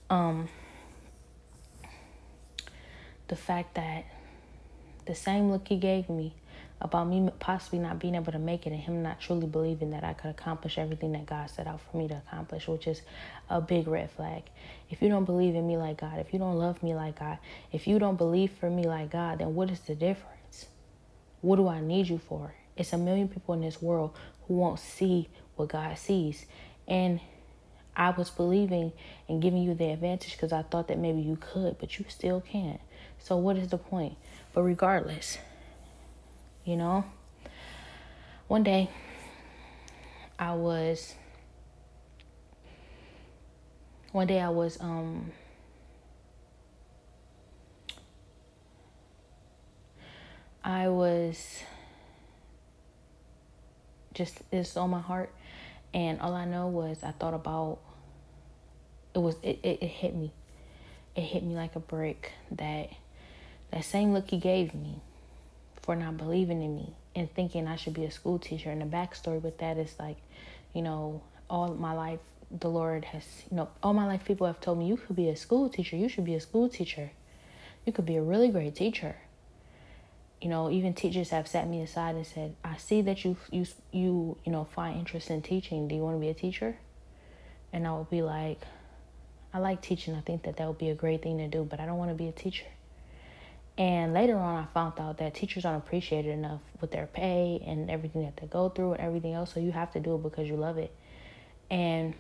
um, 0.09 0.49
the 3.27 3.35
fact 3.35 3.75
that 3.75 4.05
the 5.07 5.17
same 5.17 5.51
look 5.51 5.67
he 5.67 5.77
gave 5.77 6.09
me 6.09 6.35
about 6.81 7.09
me 7.09 7.29
possibly 7.41 7.79
not 7.79 7.99
being 7.99 8.15
able 8.15 8.33
to 8.33 8.39
make 8.39 8.67
it 8.67 8.73
and 8.73 8.81
him 8.81 9.03
not 9.03 9.21
truly 9.21 9.47
believing 9.47 9.91
that 9.91 10.05
I 10.05 10.13
could 10.13 10.31
accomplish 10.31 10.79
everything 10.79 11.13
that 11.13 11.27
God 11.27 11.51
set 11.51 11.67
out 11.67 11.81
for 11.81 11.97
me 11.97 12.07
to 12.09 12.17
accomplish, 12.17 12.69
which 12.69 12.87
is 12.87 13.03
a 13.51 13.61
big 13.61 13.89
red 13.89 14.11
flag. 14.11 14.45
If 14.91 15.03
you 15.03 15.09
don't 15.09 15.25
believe 15.25 15.55
in 15.55 15.67
me 15.67 15.77
like 15.77 16.01
God, 16.01 16.19
if 16.19 16.33
you 16.33 16.39
don't 16.39 16.57
love 16.57 16.83
me 16.83 16.95
like 16.95 17.19
God, 17.19 17.39
if 17.73 17.87
you 17.87 17.99
don't 17.99 18.17
believe 18.17 18.53
for 18.53 18.71
me 18.71 18.85
like 18.85 19.11
God, 19.11 19.39
then 19.39 19.55
what 19.55 19.71
is 19.71 19.81
the 19.81 19.95
difference? 19.95 20.67
What 21.41 21.57
do 21.57 21.69
I 21.69 21.81
need 21.81 22.09
you 22.09 22.19
for? 22.19 22.55
It's 22.77 22.93
a 22.93 22.99
million 22.99 23.29
people 23.29 23.55
in 23.55 23.61
this 23.61 23.83
world 23.83 24.17
who 24.47 24.55
won't 24.55 24.79
see 24.79 25.29
what 25.57 25.69
God 25.69 25.99
sees. 25.99 26.47
And 26.87 27.21
I 27.97 28.11
was 28.11 28.31
believing 28.31 28.93
and 29.29 29.43
giving 29.43 29.63
you 29.63 29.75
the 29.75 29.91
advantage 29.91 30.33
because 30.33 30.53
I 30.53 30.63
thought 30.63 30.87
that 30.89 30.99
maybe 30.99 31.21
you 31.21 31.37
could, 31.41 31.79
but 31.79 31.99
you 31.99 32.05
still 32.09 32.41
can't. 32.41 32.81
So, 33.19 33.37
what 33.37 33.57
is 33.57 33.69
the 33.69 33.79
point? 33.79 34.15
But 34.55 34.63
regardless, 34.63 35.39
you 36.69 36.77
know, 36.77 37.03
one 38.47 38.63
day 38.63 38.91
I 40.39 40.53
was, 40.53 41.15
one 44.13 44.27
day 44.27 44.39
I 44.39 44.51
was, 44.51 44.79
um, 44.83 45.33
I 50.63 50.89
was 50.89 51.63
just, 54.13 54.43
it's 54.53 54.77
on 54.77 54.91
my 54.91 55.01
heart. 55.01 55.33
And 55.95 56.21
all 56.21 56.35
I 56.35 56.45
know 56.45 56.67
was 56.67 57.03
I 57.03 57.13
thought 57.13 57.33
about 57.33 57.79
it 59.15 59.21
was 59.21 59.37
it, 59.43 59.59
it, 59.63 59.79
it 59.83 59.87
hit 59.87 60.15
me. 60.15 60.33
It 61.17 61.23
hit 61.23 61.43
me 61.43 61.55
like 61.55 61.77
a 61.77 61.81
brick 61.81 62.33
that 62.51 62.91
that 63.71 63.87
same 63.87 64.13
look 64.13 64.29
he 64.29 64.37
gave 64.37 64.75
me 64.75 65.01
for 65.89 65.97
not 65.97 66.19
believing 66.19 66.61
in 66.63 66.77
me 66.77 66.93
and 67.17 67.33
thinking 67.33 67.67
I 67.67 67.77
should 67.77 67.95
be 67.95 68.05
a 68.05 68.11
school 68.11 68.39
teacher. 68.39 68.71
And 68.71 68.83
the 68.83 68.85
backstory 68.85 69.41
with 69.41 69.57
that 69.57 69.79
is 69.79 69.95
like, 69.99 70.19
you 70.75 70.83
know, 70.83 71.23
all 71.49 71.69
my 71.69 71.95
life 71.95 72.21
the 72.51 72.69
Lord 72.69 73.07
has, 73.07 73.25
you 73.51 73.57
know, 73.57 73.71
all 73.83 73.95
my 73.95 74.07
life 74.07 74.23
people 74.27 74.47
have 74.47 74.61
told 74.61 74.79
me 74.79 74.87
you 74.87 74.99
could 74.99 75.17
be 75.17 75.31
a 75.31 75.37
school 75.37 75.71
teacher. 75.71 75.97
You 75.97 76.11
should 76.11 76.27
be 76.27 76.35
a 76.35 76.41
school 76.41 76.69
teacher. 76.69 77.13
You 77.87 77.95
could 77.95 78.05
be 78.05 78.17
a 78.17 78.23
really 78.23 78.51
great 78.51 78.75
teacher 78.75 79.17
you 80.43 80.49
know, 80.49 80.71
even 80.71 80.95
teachers 80.95 81.31
have 81.31 81.49
sat 81.49 81.67
me 81.67 81.83
aside 81.83 82.15
and 82.15 82.25
said, 82.25 82.55
"I 82.63 82.77
see 82.77 83.03
that 83.03 83.25
you 83.25 83.37
you 83.51 83.67
you 83.91 84.37
you 84.45 84.53
know 84.53 84.65
find 84.65 84.97
interest 84.97 85.31
in 85.31 85.43
teaching. 85.43 85.89
Do 85.89 85.97
you 85.97 86.03
want 86.03 86.15
to 86.15 86.21
be 86.21 86.29
a 86.29 86.35
teacher?" 86.35 86.77
And 87.73 87.89
I 87.89 87.97
would 87.97 88.09
be 88.09 88.23
like, 88.23 88.61
"I 89.53 89.59
like 89.59 89.81
teaching. 89.81 90.15
I 90.15 90.21
think 90.21 90.45
that 90.45 90.57
that 90.59 90.69
would 90.69 90.79
be 90.79 90.91
a 90.91 90.95
great 90.95 91.23
thing 91.23 91.39
to 91.39 91.49
do, 91.49 91.65
but 91.65 91.81
I 91.81 91.87
don't 91.87 91.99
want 91.99 92.13
to 92.13 92.15
be 92.15 92.29
a 92.29 92.33
teacher." 92.33 92.67
And 93.79 94.13
later 94.13 94.37
on, 94.37 94.65
I 94.65 94.67
found 94.75 94.99
out 94.99 95.19
that 95.19 95.35
teachers 95.35 95.65
aren't 95.65 95.85
appreciated 95.85 96.33
enough 96.33 96.61
with 96.81 96.91
their 96.91 97.07
pay 97.07 97.63
and 97.65 97.89
everything 97.89 98.25
that 98.25 98.37
they 98.37 98.49
go 98.49 98.69
through 98.69 98.95
and 98.95 99.01
everything 99.01 99.35
else. 99.35 99.55
So 99.55 99.61
you 99.61 99.71
have 99.71 99.93
to 99.93 100.01
do 100.01 100.17
it 100.17 100.23
because 100.25 100.49
you 100.49 100.57
love 100.57 100.79
it. 100.79 100.93
And 101.71 102.15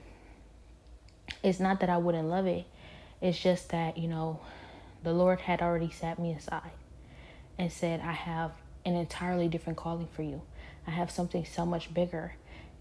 it's 1.42 1.58
not 1.58 1.80
that 1.80 1.90
I 1.90 1.96
wouldn't 1.96 2.28
love 2.28 2.46
it. 2.46 2.64
It's 3.20 3.38
just 3.38 3.70
that 3.70 3.98
you 3.98 4.06
know, 4.06 4.38
the 5.02 5.12
Lord 5.12 5.40
had 5.40 5.60
already 5.60 5.90
sat 5.90 6.20
me 6.20 6.32
aside 6.32 6.70
and 7.58 7.72
said, 7.72 8.00
I 8.00 8.12
have 8.12 8.52
an 8.84 8.94
entirely 8.94 9.48
different 9.48 9.78
calling 9.78 10.08
for 10.14 10.22
you. 10.22 10.42
I 10.86 10.92
have 10.92 11.10
something 11.10 11.44
so 11.44 11.66
much 11.66 11.92
bigger. 11.92 12.34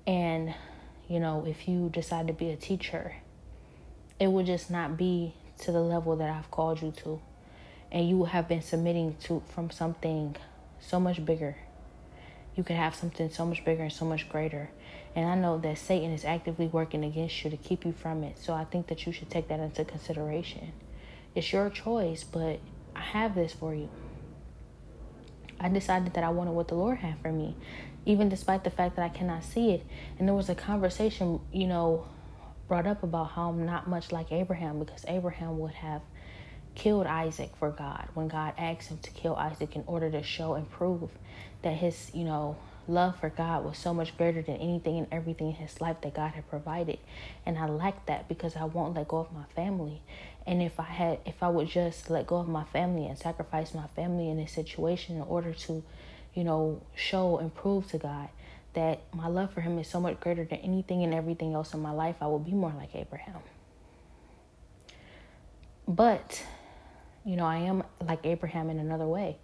And, 0.06 0.54
you 1.08 1.20
know, 1.20 1.46
if 1.48 1.68
you 1.68 1.90
decide 1.90 2.28
to 2.28 2.34
be 2.34 2.52
a 2.52 2.56
teacher, 2.56 3.16
it 4.20 4.28
will 4.28 4.46
just 4.46 4.70
not 4.70 4.98
be 4.98 5.34
to 5.62 5.72
the 5.72 5.82
level 5.82 6.16
that 6.18 6.30
I've 6.30 6.52
called 6.52 6.82
you 6.82 6.92
to. 7.04 7.20
And 7.92 8.08
you 8.08 8.26
have 8.26 8.48
been 8.48 8.62
submitting 8.62 9.16
to 9.24 9.42
from 9.48 9.70
something 9.70 10.36
so 10.80 11.00
much 11.00 11.24
bigger. 11.24 11.56
You 12.56 12.64
could 12.64 12.76
have 12.76 12.96
something 12.96 13.30
so 13.30 13.46
much 13.46 13.64
bigger 13.64 13.84
and 13.84 13.94
so 13.94 14.06
much 14.06 14.28
greater. 14.30 14.70
And 15.16 15.26
I 15.26 15.36
know 15.36 15.58
that 15.60 15.78
Satan 15.78 16.12
is 16.12 16.26
actively 16.26 16.68
working 16.68 17.04
against 17.04 17.44
you 17.44 17.50
to 17.50 17.58
keep 17.58 17.86
you 17.86 17.92
from 17.92 18.24
it. 18.24 18.38
So 18.40 18.54
I 18.54 18.66
think 18.66 18.88
that 18.88 19.06
you 19.06 19.12
should 19.12 19.30
take 19.30 19.48
that 19.48 19.60
into 19.60 19.86
consideration. 19.86 20.74
It's 21.36 21.54
your 21.54 21.70
choice, 21.70 22.24
but 22.24 22.60
I 22.96 23.02
have 23.02 23.36
this 23.36 23.54
for 23.54 23.74
you. 23.74 23.90
I 25.60 25.70
decided 25.70 26.14
that 26.14 26.24
I 26.24 26.30
wanted 26.30 26.52
what 26.52 26.68
the 26.68 26.76
Lord 26.76 26.98
had 27.00 27.20
for 27.20 27.32
me, 27.32 27.56
even 28.06 28.30
despite 28.30 28.64
the 28.64 28.70
fact 28.70 28.96
that 28.96 29.04
I 29.04 29.10
cannot 29.10 29.44
see 29.44 29.72
it. 29.72 29.86
And 30.20 30.28
there 30.28 30.36
was 30.36 30.50
a 30.50 30.56
conversation, 30.56 31.40
you 31.52 31.68
know, 31.68 32.08
brought 32.68 32.86
up 32.86 33.04
about 33.04 33.32
how 33.32 33.50
I'm 33.50 33.66
not 33.66 33.88
much 33.88 34.12
like 34.12 34.32
Abraham 34.32 34.80
because 34.80 35.06
Abraham 35.08 35.58
would 35.60 35.74
have 35.74 36.02
killed 36.78 37.08
Isaac 37.08 37.50
for 37.58 37.72
God 37.72 38.08
when 38.14 38.28
God 38.28 38.54
asked 38.56 38.90
him 38.90 39.00
to 39.00 39.10
kill 39.10 39.36
Isaac 39.36 39.76
in 39.76 39.84
order 39.88 40.12
to 40.12 40.22
show 40.22 40.54
and 40.54 40.70
prove 40.70 41.10
that 41.64 41.74
his, 41.74 42.12
you 42.14 42.24
know, 42.24 42.56
love 42.88 43.20
for 43.20 43.30
God 43.30 43.66
was 43.66 43.80
so 43.80 43.96
much 43.96 44.16
greater 44.16 44.44
than 44.44 44.58
anything 44.58 45.00
and 45.00 45.08
everything 45.12 45.48
in 45.48 45.54
his 45.56 45.82
life 45.82 46.00
that 46.02 46.14
God 46.14 46.34
had 46.34 46.48
provided. 46.48 47.00
And 47.48 47.58
I 47.58 47.66
like 47.66 48.06
that 48.06 48.28
because 48.28 48.56
I 48.56 48.66
won't 48.66 48.94
let 48.94 49.08
go 49.08 49.18
of 49.18 49.34
my 49.34 49.46
family. 49.56 50.04
And 50.46 50.62
if 50.62 50.80
I 50.80 50.84
had 50.84 51.20
if 51.26 51.42
I 51.42 51.50
would 51.50 51.68
just 51.68 52.12
let 52.12 52.28
go 52.28 52.38
of 52.38 52.48
my 52.48 52.64
family 52.66 53.08
and 53.08 53.18
sacrifice 53.18 53.74
my 53.74 53.88
family 53.96 54.30
in 54.30 54.38
this 54.38 54.52
situation 54.52 55.16
in 55.16 55.24
order 55.24 55.54
to, 55.54 55.84
you 56.36 56.44
know, 56.44 56.84
show 56.94 57.40
and 57.40 57.54
prove 57.54 57.88
to 57.90 57.98
God 57.98 58.30
that 58.76 59.00
my 59.16 59.28
love 59.28 59.52
for 59.52 59.62
him 59.62 59.80
is 59.80 59.88
so 59.88 60.00
much 60.00 60.20
greater 60.20 60.46
than 60.46 60.60
anything 60.60 61.04
and 61.04 61.12
everything 61.12 61.56
else 61.56 61.74
in 61.74 61.80
my 61.80 61.90
life, 61.90 62.18
I 62.22 62.28
will 62.28 62.38
be 62.38 62.52
more 62.52 62.74
like 62.78 62.96
Abraham. 62.96 63.42
But 65.88 66.44
you 67.28 67.36
know, 67.36 67.46
I 67.46 67.58
am 67.58 67.84
like 68.02 68.26
Abraham 68.26 68.70
in 68.70 68.80
another 68.80 69.06
way. 69.06 69.36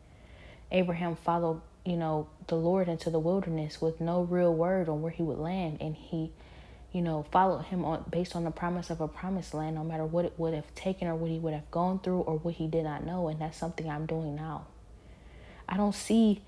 Abraham 0.71 1.17
followed, 1.17 1.61
you 1.85 1.97
know, 1.97 2.29
the 2.47 2.55
Lord 2.55 2.87
into 2.87 3.09
the 3.09 3.19
wilderness 3.19 3.81
with 3.81 3.99
no 3.99 4.21
real 4.21 4.53
word 4.53 4.87
on 4.87 5.01
where 5.01 5.11
he 5.11 5.21
would 5.21 5.37
land. 5.37 5.79
And 5.81 5.93
he, 5.93 6.31
you 6.93 7.01
know, 7.01 7.25
followed 7.29 7.63
him 7.63 7.83
on 7.83 8.05
based 8.09 8.37
on 8.37 8.45
the 8.45 8.51
promise 8.51 8.89
of 8.89 9.01
a 9.01 9.07
promised 9.09 9.53
land, 9.53 9.75
no 9.75 9.83
matter 9.83 10.05
what 10.05 10.23
it 10.23 10.33
would 10.37 10.53
have 10.53 10.73
taken 10.75 11.09
or 11.09 11.15
what 11.15 11.29
he 11.29 11.37
would 11.37 11.53
have 11.53 11.69
gone 11.71 11.99
through 11.99 12.21
or 12.21 12.37
what 12.37 12.53
he 12.53 12.67
did 12.67 12.85
not 12.85 13.05
know. 13.05 13.27
And 13.27 13.41
that's 13.41 13.57
something 13.57 13.89
I'm 13.89 14.05
doing 14.05 14.33
now. 14.33 14.65
I 15.67 15.75
don't 15.75 15.93
see 15.93 16.41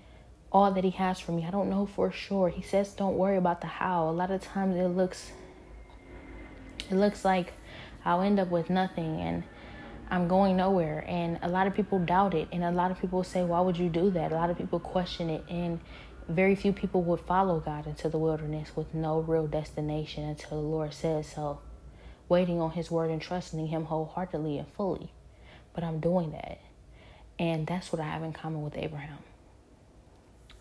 all 0.54 0.72
that 0.72 0.86
he 0.86 0.92
has 0.92 1.20
for 1.20 1.34
me. 1.34 1.46
I 1.46 1.51
don't 1.51 1.70
know 1.70 1.86
for 1.86 2.13
sure. 2.13 2.48
He 2.48 2.62
says 2.62 2.94
don't 2.94 3.18
worry 3.18 3.36
about 3.36 3.60
the 3.60 3.68
how. 3.68 4.10
A 4.10 4.12
lot 4.12 4.32
of 4.32 4.42
times 4.42 4.77
it 4.77 4.88
looks 4.88 5.34
it 6.89 6.96
looks 6.96 7.25
like 7.25 7.51
I'll 8.06 8.22
end 8.22 8.39
up 8.39 8.48
with 8.48 8.70
nothing 8.70 9.20
and 9.20 9.44
I'm 10.09 10.27
going 10.27 10.57
nowhere. 10.57 11.03
And 11.07 11.39
a 11.41 11.47
lot 11.47 11.67
of 11.67 11.74
people 11.74 12.00
doubt 12.00 12.33
it. 12.33 12.47
And 12.51 12.63
a 12.63 12.71
lot 12.71 12.91
of 12.91 13.00
people 13.00 13.24
say, 13.24 13.43
why 13.43 13.62
would 13.62 13.77
you 13.77 13.89
do 13.89 14.12
that? 14.12 14.31
A 14.31 14.35
lot 14.35 14.50
of 14.50 14.57
people 14.57 14.79
question 14.79 15.29
it. 15.29 15.43
And 15.50 15.79
very 16.27 16.55
few 16.55 16.74
people 16.74 17.03
would 17.03 17.19
follow 17.19 17.59
God 17.59 17.88
into 17.88 18.09
the 18.09 18.17
wilderness 18.17 18.75
with 18.75 18.93
no 18.93 19.19
real 19.19 19.47
destination 19.47 20.24
until 20.24 20.62
the 20.62 20.67
Lord 20.67 20.93
says 20.93 21.27
so. 21.27 21.59
Waiting 22.27 22.59
on 22.59 22.71
His 22.71 22.89
word 22.89 23.12
and 23.12 23.21
trusting 23.21 23.67
Him 23.67 23.85
wholeheartedly 23.85 24.57
and 24.57 24.67
fully. 24.69 25.12
But 25.74 25.83
I'm 25.83 26.00
doing 26.00 26.31
that. 26.31 26.59
And 27.38 27.67
that's 27.67 27.91
what 27.91 28.01
I 28.01 28.05
have 28.05 28.24
in 28.24 28.33
common 28.33 28.63
with 28.63 28.77
Abraham. 28.77 29.19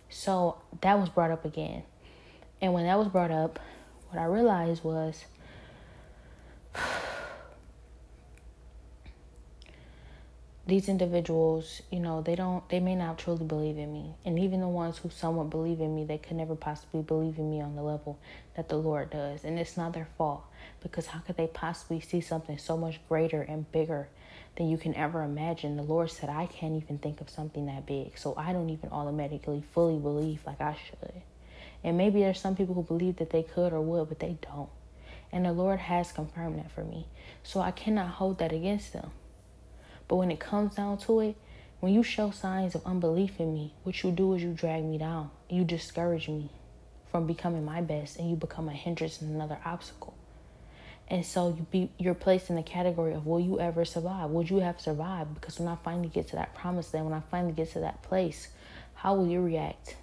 So 0.09 0.59
that 0.81 0.99
was 0.99 1.09
brought 1.09 1.31
up 1.31 1.45
again. 1.45 1.85
And 2.61 2.73
when 2.73 2.85
that 2.85 2.99
was 2.99 3.09
brought 3.09 3.31
up, 3.31 3.59
what 4.11 4.21
I 4.21 4.27
realized 4.27 4.85
was 4.85 5.25
these 10.67 10.89
individuals, 10.89 11.83
you 11.91 12.01
know, 12.01 12.23
they 12.23 12.35
don't, 12.35 12.67
they 12.71 12.81
may 12.81 12.95
not 12.95 13.19
truly 13.19 13.45
believe 13.45 13.77
in 13.77 13.93
me. 13.93 14.15
And 14.25 14.39
even 14.39 14.61
the 14.61 14.69
ones 14.69 14.97
who 14.97 15.11
somewhat 15.11 15.51
believe 15.51 15.81
in 15.81 15.95
me, 15.95 16.05
they 16.05 16.17
could 16.17 16.37
never 16.37 16.55
possibly 16.55 17.03
believe 17.03 17.39
in 17.39 17.51
me 17.51 17.61
on 17.61 17.77
the 17.77 17.83
level 17.83 18.19
that 18.57 18.71
the 18.71 18.77
Lord 18.77 19.11
does. 19.11 19.45
And 19.45 19.59
it's 19.59 19.77
not 19.77 19.93
their 19.93 20.09
fault 20.17 20.43
because 20.83 21.07
how 21.07 21.19
could 21.19 21.37
they 21.37 21.49
possibly 21.49 22.01
see 22.01 22.23
something 22.23 22.57
so 22.57 22.79
much 22.79 22.99
greater 23.09 23.43
and 23.43 23.71
bigger 23.73 24.09
than 24.57 24.71
you 24.71 24.79
can 24.79 24.95
ever 24.95 25.23
imagine? 25.23 25.77
The 25.77 25.83
Lord 25.83 26.11
said, 26.11 26.31
I 26.31 26.47
can't 26.47 26.83
even 26.83 26.97
think 26.97 27.21
of 27.21 27.29
something 27.29 27.67
that 27.67 27.85
big. 27.85 28.17
So 28.17 28.35
I 28.35 28.55
don't 28.55 28.71
even 28.71 28.89
automatically 28.91 29.63
fully 29.73 29.99
believe 29.99 30.47
like 30.47 30.63
I 30.63 30.77
should. 30.89 31.21
And 31.83 31.99
maybe 31.99 32.21
there's 32.21 32.41
some 32.41 32.57
people 32.57 32.75
who 32.75 32.83
believe 32.83 33.17
that 33.17 33.29
they 33.29 33.43
could 33.43 33.75
or 33.75 33.83
would, 33.83 34.09
but 34.09 34.19
they 34.19 34.39
don't. 34.41 34.71
And 35.31 35.45
the 35.45 35.53
Lord 35.53 35.81
has 35.81 36.11
confirmed 36.11 36.59
that 36.59 36.71
for 36.71 36.85
me. 36.85 37.07
So 37.43 37.61
I 37.61 37.71
cannot 37.71 38.09
hold 38.09 38.39
that 38.39 38.53
against 38.53 38.95
them. 38.95 39.11
But 40.09 40.17
when 40.17 40.31
it 40.31 40.41
comes 40.41 40.75
down 40.75 40.99
to 40.99 41.21
it, 41.21 41.37
when 41.81 41.93
you 41.93 42.03
show 42.03 42.31
signs 42.31 42.75
of 42.75 42.87
unbelief 42.87 43.39
in 43.39 43.53
me, 43.53 43.75
what 43.83 44.03
you 44.03 44.11
do 44.11 44.35
is 44.35 44.43
you 44.43 44.53
drag 44.53 44.85
me 44.85 44.99
down. 44.99 45.31
You 45.51 45.65
discourage 45.65 46.29
me 46.29 46.51
from 47.11 47.27
becoming 47.27 47.65
my 47.65 47.81
best 47.81 48.19
and 48.19 48.29
you 48.29 48.37
become 48.37 48.69
a 48.69 48.73
hindrance 48.73 49.21
and 49.21 49.35
another 49.35 49.59
obstacle. 49.65 50.15
And 51.09 51.25
so 51.25 51.49
you 51.49 51.67
be 51.71 51.91
you're 51.99 52.15
placed 52.15 52.49
in 52.49 52.57
the 52.57 52.63
category 52.63 53.13
of 53.13 53.27
will 53.27 53.41
you 53.41 53.61
ever 53.61 53.85
survive? 53.85 54.31
Would 54.31 54.49
you 54.49 54.61
have 54.61 54.81
survived? 54.81 55.35
Because 55.35 55.59
when 55.59 55.69
I 55.69 55.77
finally 55.77 56.09
get 56.09 56.29
to 56.29 56.37
that 56.37 56.55
promised 56.55 56.95
land, 56.95 57.07
when 57.07 57.15
I 57.15 57.21
finally 57.31 57.53
get 57.53 57.71
to 57.73 57.81
that 57.81 58.03
place, 58.03 58.49
how 58.95 59.15
will 59.15 59.27
you 59.27 59.43
react? 59.43 59.97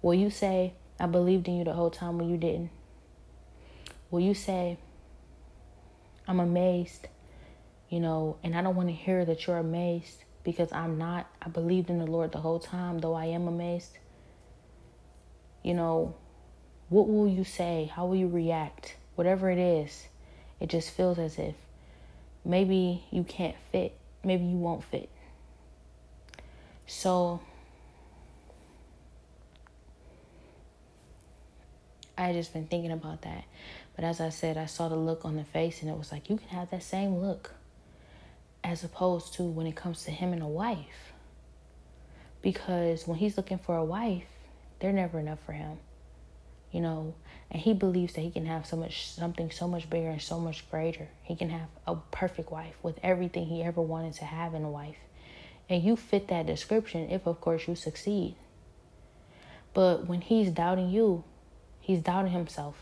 Will 0.00 0.14
you 0.14 0.30
say, 0.30 0.74
I 1.00 1.06
believed 1.06 1.48
in 1.48 1.58
you 1.58 1.64
the 1.64 1.72
whole 1.72 1.90
time 1.90 2.18
when 2.18 2.30
you 2.30 2.36
didn't? 2.36 2.70
Will 4.10 4.20
you 4.20 4.34
say, 4.34 4.78
I'm 6.28 6.38
amazed 6.38 7.08
you 7.88 8.00
know, 8.00 8.36
and 8.42 8.56
I 8.56 8.62
don't 8.62 8.76
want 8.76 8.88
to 8.88 8.94
hear 8.94 9.24
that 9.24 9.46
you're 9.46 9.58
amazed 9.58 10.24
because 10.44 10.72
I'm 10.72 10.98
not. 10.98 11.26
I 11.40 11.48
believed 11.48 11.90
in 11.90 11.98
the 11.98 12.06
Lord 12.06 12.32
the 12.32 12.38
whole 12.38 12.58
time, 12.58 12.98
though 12.98 13.14
I 13.14 13.26
am 13.26 13.48
amazed. 13.48 13.98
You 15.62 15.74
know, 15.74 16.14
what 16.88 17.08
will 17.08 17.28
you 17.28 17.44
say? 17.44 17.90
How 17.94 18.06
will 18.06 18.16
you 18.16 18.28
react? 18.28 18.96
Whatever 19.14 19.50
it 19.50 19.58
is, 19.58 20.06
it 20.60 20.68
just 20.68 20.90
feels 20.90 21.18
as 21.18 21.38
if 21.38 21.54
maybe 22.44 23.04
you 23.10 23.24
can't 23.24 23.56
fit, 23.72 23.96
maybe 24.22 24.44
you 24.44 24.56
won't 24.56 24.84
fit. 24.84 25.10
So, 26.86 27.40
I 32.16 32.32
just 32.32 32.52
been 32.52 32.66
thinking 32.66 32.92
about 32.92 33.22
that. 33.22 33.44
But 33.94 34.04
as 34.04 34.20
I 34.20 34.30
said, 34.30 34.56
I 34.56 34.66
saw 34.66 34.88
the 34.88 34.96
look 34.96 35.24
on 35.24 35.36
the 35.36 35.44
face 35.44 35.82
and 35.82 35.90
it 35.90 35.98
was 35.98 36.10
like, 36.12 36.30
you 36.30 36.36
can 36.36 36.48
have 36.48 36.70
that 36.70 36.82
same 36.82 37.16
look 37.16 37.52
as 38.64 38.84
opposed 38.84 39.34
to 39.34 39.42
when 39.42 39.66
it 39.66 39.76
comes 39.76 40.04
to 40.04 40.10
him 40.10 40.32
and 40.32 40.42
a 40.42 40.46
wife. 40.46 41.12
Because 42.42 43.06
when 43.06 43.18
he's 43.18 43.36
looking 43.36 43.58
for 43.58 43.76
a 43.76 43.84
wife, 43.84 44.26
they're 44.78 44.92
never 44.92 45.18
enough 45.18 45.40
for 45.44 45.52
him. 45.52 45.78
You 46.70 46.80
know, 46.82 47.14
and 47.50 47.62
he 47.62 47.72
believes 47.72 48.14
that 48.14 48.20
he 48.20 48.30
can 48.30 48.46
have 48.46 48.66
so 48.66 48.76
much 48.76 49.08
something 49.08 49.50
so 49.50 49.66
much 49.66 49.88
bigger 49.88 50.10
and 50.10 50.20
so 50.20 50.38
much 50.38 50.70
greater. 50.70 51.08
He 51.22 51.34
can 51.34 51.48
have 51.50 51.68
a 51.86 51.96
perfect 52.10 52.52
wife 52.52 52.74
with 52.82 52.98
everything 53.02 53.46
he 53.46 53.62
ever 53.62 53.80
wanted 53.80 54.14
to 54.14 54.24
have 54.24 54.54
in 54.54 54.64
a 54.64 54.70
wife. 54.70 54.98
And 55.70 55.82
you 55.82 55.96
fit 55.96 56.28
that 56.28 56.46
description 56.46 57.10
if 57.10 57.26
of 57.26 57.40
course 57.40 57.66
you 57.66 57.74
succeed. 57.74 58.36
But 59.72 60.06
when 60.06 60.20
he's 60.20 60.50
doubting 60.50 60.90
you, 60.90 61.24
he's 61.80 62.00
doubting 62.00 62.32
himself. 62.32 62.76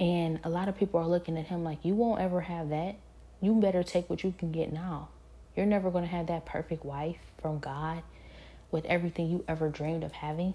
And 0.00 0.38
a 0.44 0.48
lot 0.48 0.68
of 0.68 0.78
people 0.78 1.00
are 1.00 1.08
looking 1.08 1.36
at 1.36 1.46
him 1.46 1.64
like, 1.64 1.84
you 1.84 1.94
won't 1.94 2.20
ever 2.20 2.42
have 2.42 2.70
that 2.70 2.96
you 3.40 3.54
better 3.60 3.82
take 3.82 4.10
what 4.10 4.24
you 4.24 4.34
can 4.36 4.52
get 4.52 4.72
now. 4.72 5.08
You're 5.56 5.66
never 5.66 5.90
going 5.90 6.04
to 6.04 6.10
have 6.10 6.26
that 6.28 6.46
perfect 6.46 6.84
wife 6.84 7.18
from 7.40 7.58
God 7.58 8.02
with 8.70 8.84
everything 8.86 9.30
you 9.30 9.44
ever 9.48 9.68
dreamed 9.68 10.04
of 10.04 10.12
having. 10.12 10.54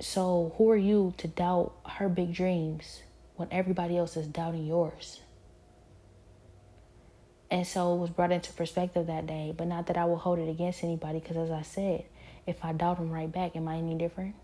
So, 0.00 0.54
who 0.56 0.70
are 0.70 0.76
you 0.76 1.14
to 1.18 1.26
doubt 1.26 1.72
her 1.86 2.08
big 2.08 2.32
dreams 2.32 3.02
when 3.36 3.48
everybody 3.50 3.96
else 3.96 4.16
is 4.16 4.28
doubting 4.28 4.66
yours? 4.66 5.20
And 7.50 7.66
so 7.66 7.94
it 7.94 7.98
was 7.98 8.10
brought 8.10 8.30
into 8.30 8.52
perspective 8.52 9.06
that 9.06 9.26
day, 9.26 9.54
but 9.56 9.66
not 9.66 9.86
that 9.86 9.96
I 9.96 10.04
will 10.04 10.18
hold 10.18 10.38
it 10.38 10.48
against 10.48 10.84
anybody 10.84 11.18
because, 11.18 11.36
as 11.36 11.50
I 11.50 11.62
said, 11.62 12.04
if 12.46 12.64
I 12.64 12.72
doubt 12.72 12.98
them 12.98 13.10
right 13.10 13.30
back, 13.30 13.56
am 13.56 13.66
I 13.66 13.76
any 13.76 13.94
different? 13.94 14.34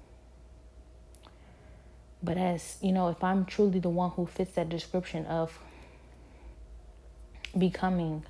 But 2.22 2.38
as 2.38 2.78
you 2.80 2.92
know, 2.92 3.09
if 3.09 3.22
I'm 3.22 3.44
truly 3.44 3.78
the 3.78 3.90
one 3.90 4.11
who 4.11 4.26
fits 4.26 4.52
that 4.52 4.70
description 4.70 5.26
of 5.26 5.59
becoming 7.58 8.24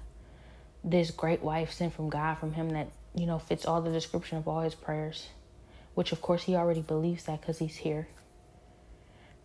this 0.83 1.11
great 1.11 1.43
wife 1.43 1.73
sent 1.73 1.95
from 1.95 2.11
God 2.11 2.37
from 2.37 2.53
him 2.53 2.71
that, 2.71 2.89
you 3.15 3.27
know, 3.27 3.39
fits 3.39 3.67
all 3.67 3.81
the 3.81 3.91
description 3.91 4.39
of 4.39 4.47
all 4.47 4.61
his 4.61 4.75
prayers, 4.75 5.29
which 5.95 6.13
of 6.13 6.21
course 6.21 6.45
he 6.45 6.55
already 6.55 6.83
believes 6.83 7.25
that 7.25 7.41
because 7.41 7.59
he's 7.59 7.77
here. 7.77 8.07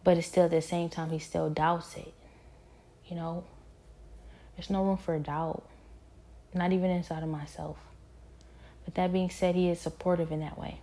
But 0.04 0.18
it's 0.18 0.28
still 0.28 0.46
at 0.46 0.52
the 0.52 0.62
same 0.62 0.90
time, 0.90 1.10
he 1.12 1.20
still 1.20 1.50
doubts 1.50 1.96
it. 1.96 2.14
You 3.08 3.16
know, 3.16 3.44
there's 4.56 4.70
no 4.70 4.84
room 4.84 4.98
for 4.98 5.18
doubt, 5.20 5.64
not 6.54 6.72
even 6.72 6.90
inside 6.90 7.24
of 7.24 7.30
myself. 7.30 7.78
But 8.86 8.96
that 8.96 9.14
being 9.14 9.30
said, 9.30 9.56
he 9.56 9.70
is 9.70 9.80
supportive 9.80 10.32
in 10.32 10.40
that 10.42 10.58
way. 10.58 10.80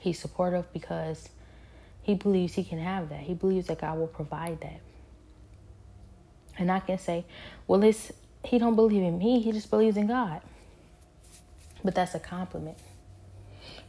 He's 0.00 0.18
supportive 0.18 0.72
because 0.72 1.28
he 2.02 2.14
believes 2.14 2.54
he 2.54 2.64
can 2.64 2.78
have 2.78 3.08
that. 3.08 3.20
He 3.20 3.34
believes 3.34 3.66
that 3.68 3.80
God 3.80 3.98
will 3.98 4.06
provide 4.06 4.60
that. 4.60 4.80
And 6.58 6.70
I 6.70 6.80
can 6.80 6.98
say, 6.98 7.24
well, 7.66 7.82
it's 7.84 8.12
he 8.44 8.58
don't 8.58 8.76
believe 8.76 9.02
in 9.02 9.18
me, 9.18 9.40
he 9.40 9.52
just 9.52 9.70
believes 9.70 9.96
in 9.96 10.06
God. 10.06 10.42
But 11.84 11.94
that's 11.94 12.14
a 12.14 12.20
compliment. 12.20 12.78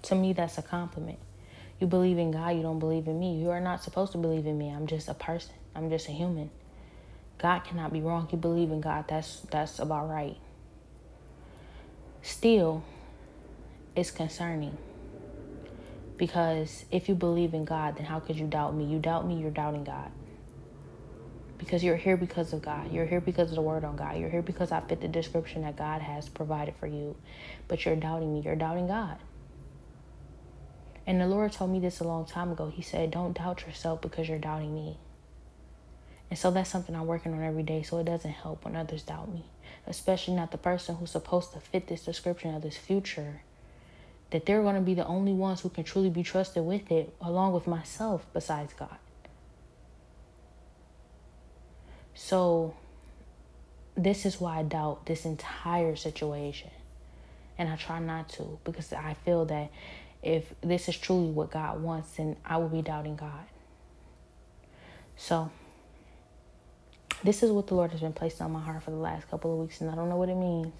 To 0.04 0.16
me, 0.16 0.34
that's 0.34 0.58
a 0.58 0.62
compliment. 0.62 1.20
You 1.80 1.88
believe 1.88 2.18
in 2.18 2.32
God, 2.32 2.50
you 2.50 2.62
don't 2.62 2.80
believe 2.80 3.08
in 3.08 3.20
me. 3.20 3.40
You 3.42 3.52
are 3.52 3.62
not 3.62 3.84
supposed 3.84 4.14
to 4.14 4.18
believe 4.18 4.46
in 4.48 4.58
me. 4.58 4.70
I'm 4.70 4.88
just 4.88 5.10
a 5.10 5.14
person. 5.14 5.54
I'm 5.76 5.90
just 5.90 6.08
a 6.08 6.12
human. 6.12 6.50
God 7.38 7.60
cannot 7.62 7.94
be 7.94 8.02
wrong. 8.02 8.28
You 8.32 8.38
believe 8.38 8.72
in 8.72 8.82
God. 8.82 9.06
That's 9.08 9.42
that's 9.52 9.80
about 9.80 10.10
right. 10.10 10.38
Still, 12.22 12.84
it's 13.96 14.12
concerning 14.12 14.78
Because 16.18 16.86
if 16.92 17.10
you 17.10 17.16
believe 17.16 17.54
in 17.54 17.66
God, 17.66 17.98
then 17.98 18.06
how 18.06 18.20
could 18.20 18.38
you 18.38 18.48
doubt 18.48 18.76
me? 18.76 18.86
You 18.86 19.00
doubt 19.00 19.28
me, 19.28 19.36
you're 19.36 19.52
doubting 19.52 19.84
God. 19.84 20.12
Because 21.58 21.84
you're 21.84 21.96
here 21.96 22.18
because 22.18 22.54
of 22.54 22.62
God. 22.62 22.92
You're 22.92 23.06
here 23.06 23.22
because 23.22 23.50
of 23.50 23.56
the 23.56 23.62
word 23.62 23.84
on 23.84 23.96
God. 23.96 24.18
You're 24.18 24.30
here 24.30 24.42
because 24.42 24.72
I 24.72 24.82
fit 24.82 25.02
the 25.02 25.08
description 25.08 25.62
that 25.62 25.78
God 25.78 26.02
has 26.02 26.28
provided 26.28 26.76
for 26.80 26.88
you. 26.88 27.16
But 27.68 27.86
you're 27.86 27.96
doubting 27.96 28.34
me. 28.34 28.42
You're 28.42 28.56
doubting 28.56 28.88
God. 28.88 29.18
And 31.08 31.22
the 31.22 31.28
Lord 31.28 31.52
told 31.52 31.72
me 31.72 31.80
this 31.80 32.00
a 32.00 32.04
long 32.04 32.26
time 32.26 32.52
ago. 32.52 32.72
He 32.74 32.82
said, 32.82 33.12
Don't 33.12 33.38
doubt 33.38 33.66
yourself 33.66 34.02
because 34.02 34.28
you're 34.28 34.40
doubting 34.40 34.74
me. 34.74 34.98
And 36.30 36.40
so 36.40 36.52
that's 36.52 36.70
something 36.70 36.96
I'm 36.96 37.06
working 37.06 37.34
on 37.34 37.44
every 37.44 37.64
day 37.64 37.84
so 37.84 38.00
it 38.00 38.06
doesn't 38.06 38.32
help 38.32 38.66
when 38.66 38.76
others 38.76 39.04
doubt 39.04 39.32
me, 39.32 39.46
especially 39.86 40.34
not 40.34 40.52
the 40.52 40.58
person 40.58 40.96
who's 40.96 41.12
supposed 41.12 41.54
to 41.54 41.60
fit 41.60 41.88
this 41.88 42.06
description 42.06 42.56
of 42.56 42.64
this 42.64 42.78
future. 42.78 43.42
That 44.32 44.48
they're 44.48 44.64
going 44.64 44.76
to 44.76 44.82
be 44.82 44.96
the 44.96 45.06
only 45.06 45.34
ones 45.34 45.62
who 45.62 45.70
can 45.70 45.84
truly 45.84 46.10
be 46.10 46.24
trusted 46.24 46.66
with 46.66 46.92
it, 46.92 47.16
along 47.22 47.54
with 47.54 47.68
myself, 47.68 48.26
besides 48.34 48.74
God. 48.74 48.98
So, 52.16 52.74
this 53.96 54.26
is 54.26 54.40
why 54.42 54.60
I 54.60 54.64
doubt 54.64 55.06
this 55.06 55.26
entire 55.26 55.96
situation. 55.96 56.72
And 57.58 57.70
I 57.70 57.76
try 57.76 58.00
not 58.00 58.30
to 58.30 58.58
because 58.64 58.92
I 58.92 59.14
feel 59.26 59.46
that 59.46 59.70
if 60.24 60.54
this 60.62 60.90
is 60.90 60.98
truly 60.98 61.30
what 61.30 61.52
God 61.52 61.82
wants, 61.82 62.12
then 62.18 62.36
I 62.44 62.58
will 62.58 62.70
be 62.70 62.82
doubting 62.82 63.16
God. 63.16 63.46
So, 65.18 65.52
this 67.24 67.44
is 67.44 67.52
what 67.52 67.68
the 67.68 67.76
Lord 67.76 67.92
has 67.92 68.02
been 68.02 68.14
placed 68.14 68.42
on 68.42 68.52
my 68.52 68.62
heart 68.62 68.84
for 68.84 68.92
the 68.92 68.98
last 68.98 69.30
couple 69.30 69.54
of 69.54 69.60
weeks, 69.60 69.82
and 69.82 69.90
I 69.90 69.96
don't 69.96 70.10
know 70.10 70.18
what 70.18 70.30
it 70.30 70.36
means. 70.36 70.74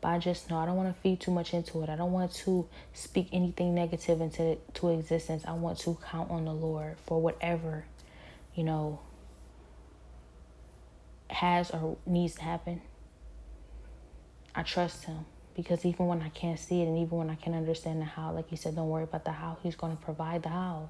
But 0.00 0.08
I 0.08 0.18
just 0.18 0.50
know 0.50 0.58
I 0.58 0.66
don't 0.66 0.76
want 0.76 0.94
to 0.94 1.00
feed 1.00 1.20
too 1.20 1.30
much 1.30 1.54
into 1.54 1.82
it. 1.82 1.88
I 1.88 1.94
don't 1.94 2.10
want 2.10 2.32
to 2.32 2.68
speak 2.92 3.28
anything 3.32 3.74
negative 3.74 4.20
into 4.20 4.58
to 4.74 4.88
existence. 4.88 5.44
I 5.46 5.52
want 5.52 5.78
to 5.80 5.96
count 6.10 6.30
on 6.30 6.44
the 6.44 6.52
Lord 6.52 6.96
for 7.06 7.20
whatever, 7.20 7.84
you 8.54 8.64
know, 8.64 8.98
has 11.32 11.70
or 11.70 11.96
needs 12.06 12.34
to 12.36 12.42
happen. 12.42 12.82
I 14.54 14.62
trust 14.62 15.04
Him 15.04 15.24
because 15.54 15.84
even 15.84 16.06
when 16.06 16.22
I 16.22 16.28
can't 16.30 16.58
see 16.58 16.82
it 16.82 16.86
and 16.86 16.98
even 16.98 17.18
when 17.18 17.30
I 17.30 17.34
can't 17.34 17.56
understand 17.56 18.00
the 18.00 18.06
how, 18.06 18.32
like 18.32 18.48
He 18.48 18.56
said, 18.56 18.76
don't 18.76 18.88
worry 18.88 19.04
about 19.04 19.24
the 19.24 19.32
how. 19.32 19.58
He's 19.62 19.76
going 19.76 19.96
to 19.96 20.02
provide 20.02 20.42
the 20.42 20.50
how 20.50 20.88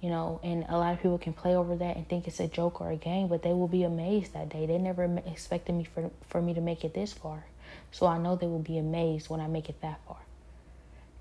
you 0.00 0.08
know 0.08 0.40
and 0.42 0.64
a 0.68 0.76
lot 0.76 0.92
of 0.92 1.00
people 1.00 1.18
can 1.18 1.32
play 1.32 1.54
over 1.54 1.76
that 1.76 1.96
and 1.96 2.08
think 2.08 2.26
it's 2.26 2.40
a 2.40 2.48
joke 2.48 2.80
or 2.80 2.90
a 2.90 2.96
game 2.96 3.28
but 3.28 3.42
they 3.42 3.52
will 3.52 3.68
be 3.68 3.82
amazed 3.82 4.32
that 4.32 4.48
day 4.48 4.66
they 4.66 4.78
never 4.78 5.04
expected 5.26 5.74
me 5.74 5.84
for 5.84 6.10
for 6.28 6.40
me 6.40 6.54
to 6.54 6.60
make 6.60 6.84
it 6.84 6.94
this 6.94 7.12
far 7.12 7.44
so 7.90 8.06
i 8.06 8.18
know 8.18 8.36
they 8.36 8.46
will 8.46 8.58
be 8.58 8.78
amazed 8.78 9.28
when 9.28 9.40
i 9.40 9.46
make 9.46 9.68
it 9.68 9.80
that 9.82 10.00
far 10.06 10.18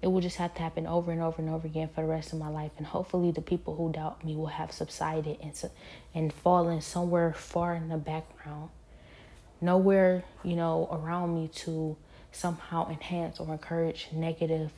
it 0.02 0.08
will 0.08 0.22
just 0.22 0.38
have 0.38 0.54
to 0.54 0.62
happen 0.62 0.88
over 0.88 1.12
and 1.12 1.22
over 1.22 1.42
and 1.42 1.50
over 1.50 1.68
again 1.68 1.90
for 1.94 2.02
the 2.02 2.08
rest 2.08 2.32
of 2.32 2.40
my 2.40 2.50
life 2.50 2.72
and 2.78 2.88
hopefully 2.88 3.32
the 3.32 3.42
people 3.42 3.76
who 3.76 3.92
doubt 3.92 4.24
me 4.24 4.36
will 4.36 4.48
have 4.48 4.72
subsided 4.72 5.38
and 5.42 5.70
and 6.14 6.34
fallen 6.34 6.82
somewhere 6.82 7.34
far 7.34 7.76
in 7.76 7.90
the 7.90 7.98
background 7.98 8.70
nowhere 9.62 10.24
you 10.44 10.56
know 10.56 10.88
around 10.92 11.36
me 11.36 11.48
to 11.50 11.96
somehow 12.32 12.90
enhance 12.90 13.40
or 13.40 13.52
encourage 13.52 14.08
negative 14.14 14.72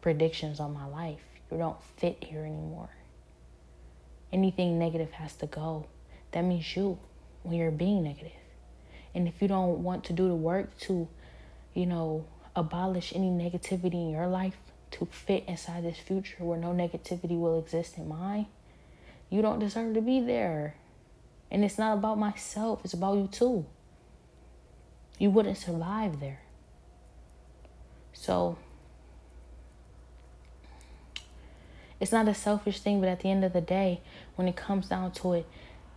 predictions 0.00 0.60
on 0.60 0.72
my 0.72 0.86
life 0.86 1.22
you 1.50 1.58
don't 1.58 1.82
fit 1.96 2.22
here 2.22 2.44
anymore 2.44 2.90
anything 4.34 4.78
negative 4.78 5.12
has 5.12 5.34
to 5.36 5.46
go. 5.46 5.86
That 6.32 6.42
means 6.42 6.76
you 6.76 6.98
when 7.44 7.56
you're 7.56 7.70
being 7.70 8.02
negative. 8.02 8.32
And 9.14 9.28
if 9.28 9.40
you 9.40 9.46
don't 9.46 9.84
want 9.84 10.04
to 10.04 10.12
do 10.12 10.26
the 10.26 10.34
work 10.34 10.76
to, 10.80 11.08
you 11.72 11.86
know, 11.86 12.26
abolish 12.56 13.12
any 13.14 13.28
negativity 13.28 13.94
in 13.94 14.10
your 14.10 14.26
life 14.26 14.56
to 14.92 15.06
fit 15.06 15.44
inside 15.46 15.84
this 15.84 15.98
future 15.98 16.44
where 16.44 16.58
no 16.58 16.68
negativity 16.68 17.38
will 17.38 17.58
exist 17.58 17.98
in 17.98 18.08
mine, 18.08 18.46
you 19.30 19.42
don't 19.42 19.58
deserve 19.58 19.94
to 19.94 20.00
be 20.00 20.20
there. 20.20 20.76
And 21.50 21.64
it's 21.64 21.78
not 21.78 21.94
about 21.94 22.18
myself, 22.18 22.80
it's 22.84 22.94
about 22.94 23.16
you 23.16 23.26
too. 23.26 23.66
You 25.18 25.30
wouldn't 25.30 25.58
survive 25.58 26.20
there. 26.20 26.40
So, 28.12 28.58
It's 32.04 32.12
not 32.12 32.28
a 32.28 32.34
selfish 32.34 32.80
thing, 32.80 33.00
but 33.00 33.08
at 33.08 33.20
the 33.20 33.30
end 33.30 33.44
of 33.44 33.54
the 33.54 33.62
day, 33.62 34.02
when 34.34 34.46
it 34.46 34.56
comes 34.56 34.88
down 34.88 35.12
to 35.12 35.32
it, 35.32 35.46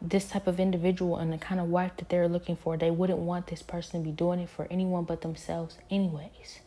this 0.02 0.30
type 0.30 0.48
of 0.48 0.60
individual 0.60 1.18
and 1.18 1.34
the 1.34 1.38
kind 1.38 1.60
of 1.60 1.68
wife 1.68 1.98
that 1.98 2.10
they're 2.10 2.28
looking 2.28 2.56
for, 2.56 2.78
they 2.78 2.92
wouldn't 2.92 3.20
want 3.20 3.48
this 3.48 3.62
person 3.62 4.02
to 4.02 4.06
be 4.06 4.12
doing 4.12 4.40
it 4.40 4.50
for 4.50 4.68
anyone 4.70 5.04
but 5.04 5.22
themselves, 5.22 5.78
anyways. 5.90 6.60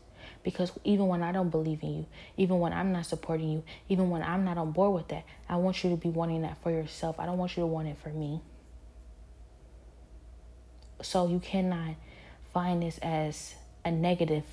Because 0.43 0.73
even 0.85 1.07
when 1.07 1.23
I 1.23 1.33
don't 1.33 1.51
believe 1.51 1.83
in 1.83 1.99
you, 1.99 2.07
even 2.37 2.59
when 2.59 2.73
I'm 2.73 2.93
not 2.93 3.07
supporting 3.07 3.51
you, 3.51 3.62
even 3.88 4.11
when 4.11 4.23
I'm 4.23 4.45
not 4.45 4.59
on 4.59 4.73
board 4.73 4.95
with 4.95 5.09
that, 5.09 5.25
I 5.49 5.57
want 5.57 5.85
you 5.85 5.90
to 5.90 5.97
be 5.97 6.09
wanting 6.09 6.43
that 6.43 6.61
for 6.62 6.71
yourself. 6.71 7.21
I 7.21 7.27
don't 7.27 7.38
want 7.38 7.57
you 7.57 7.62
to 7.62 7.66
want 7.66 7.88
it 7.88 7.99
for 8.03 8.09
me. 8.09 8.40
So 11.03 11.29
you 11.29 11.40
cannot 11.40 11.97
find 12.53 12.83
this 12.83 12.99
as 12.99 13.55
a 13.85 13.90
negative 13.90 14.45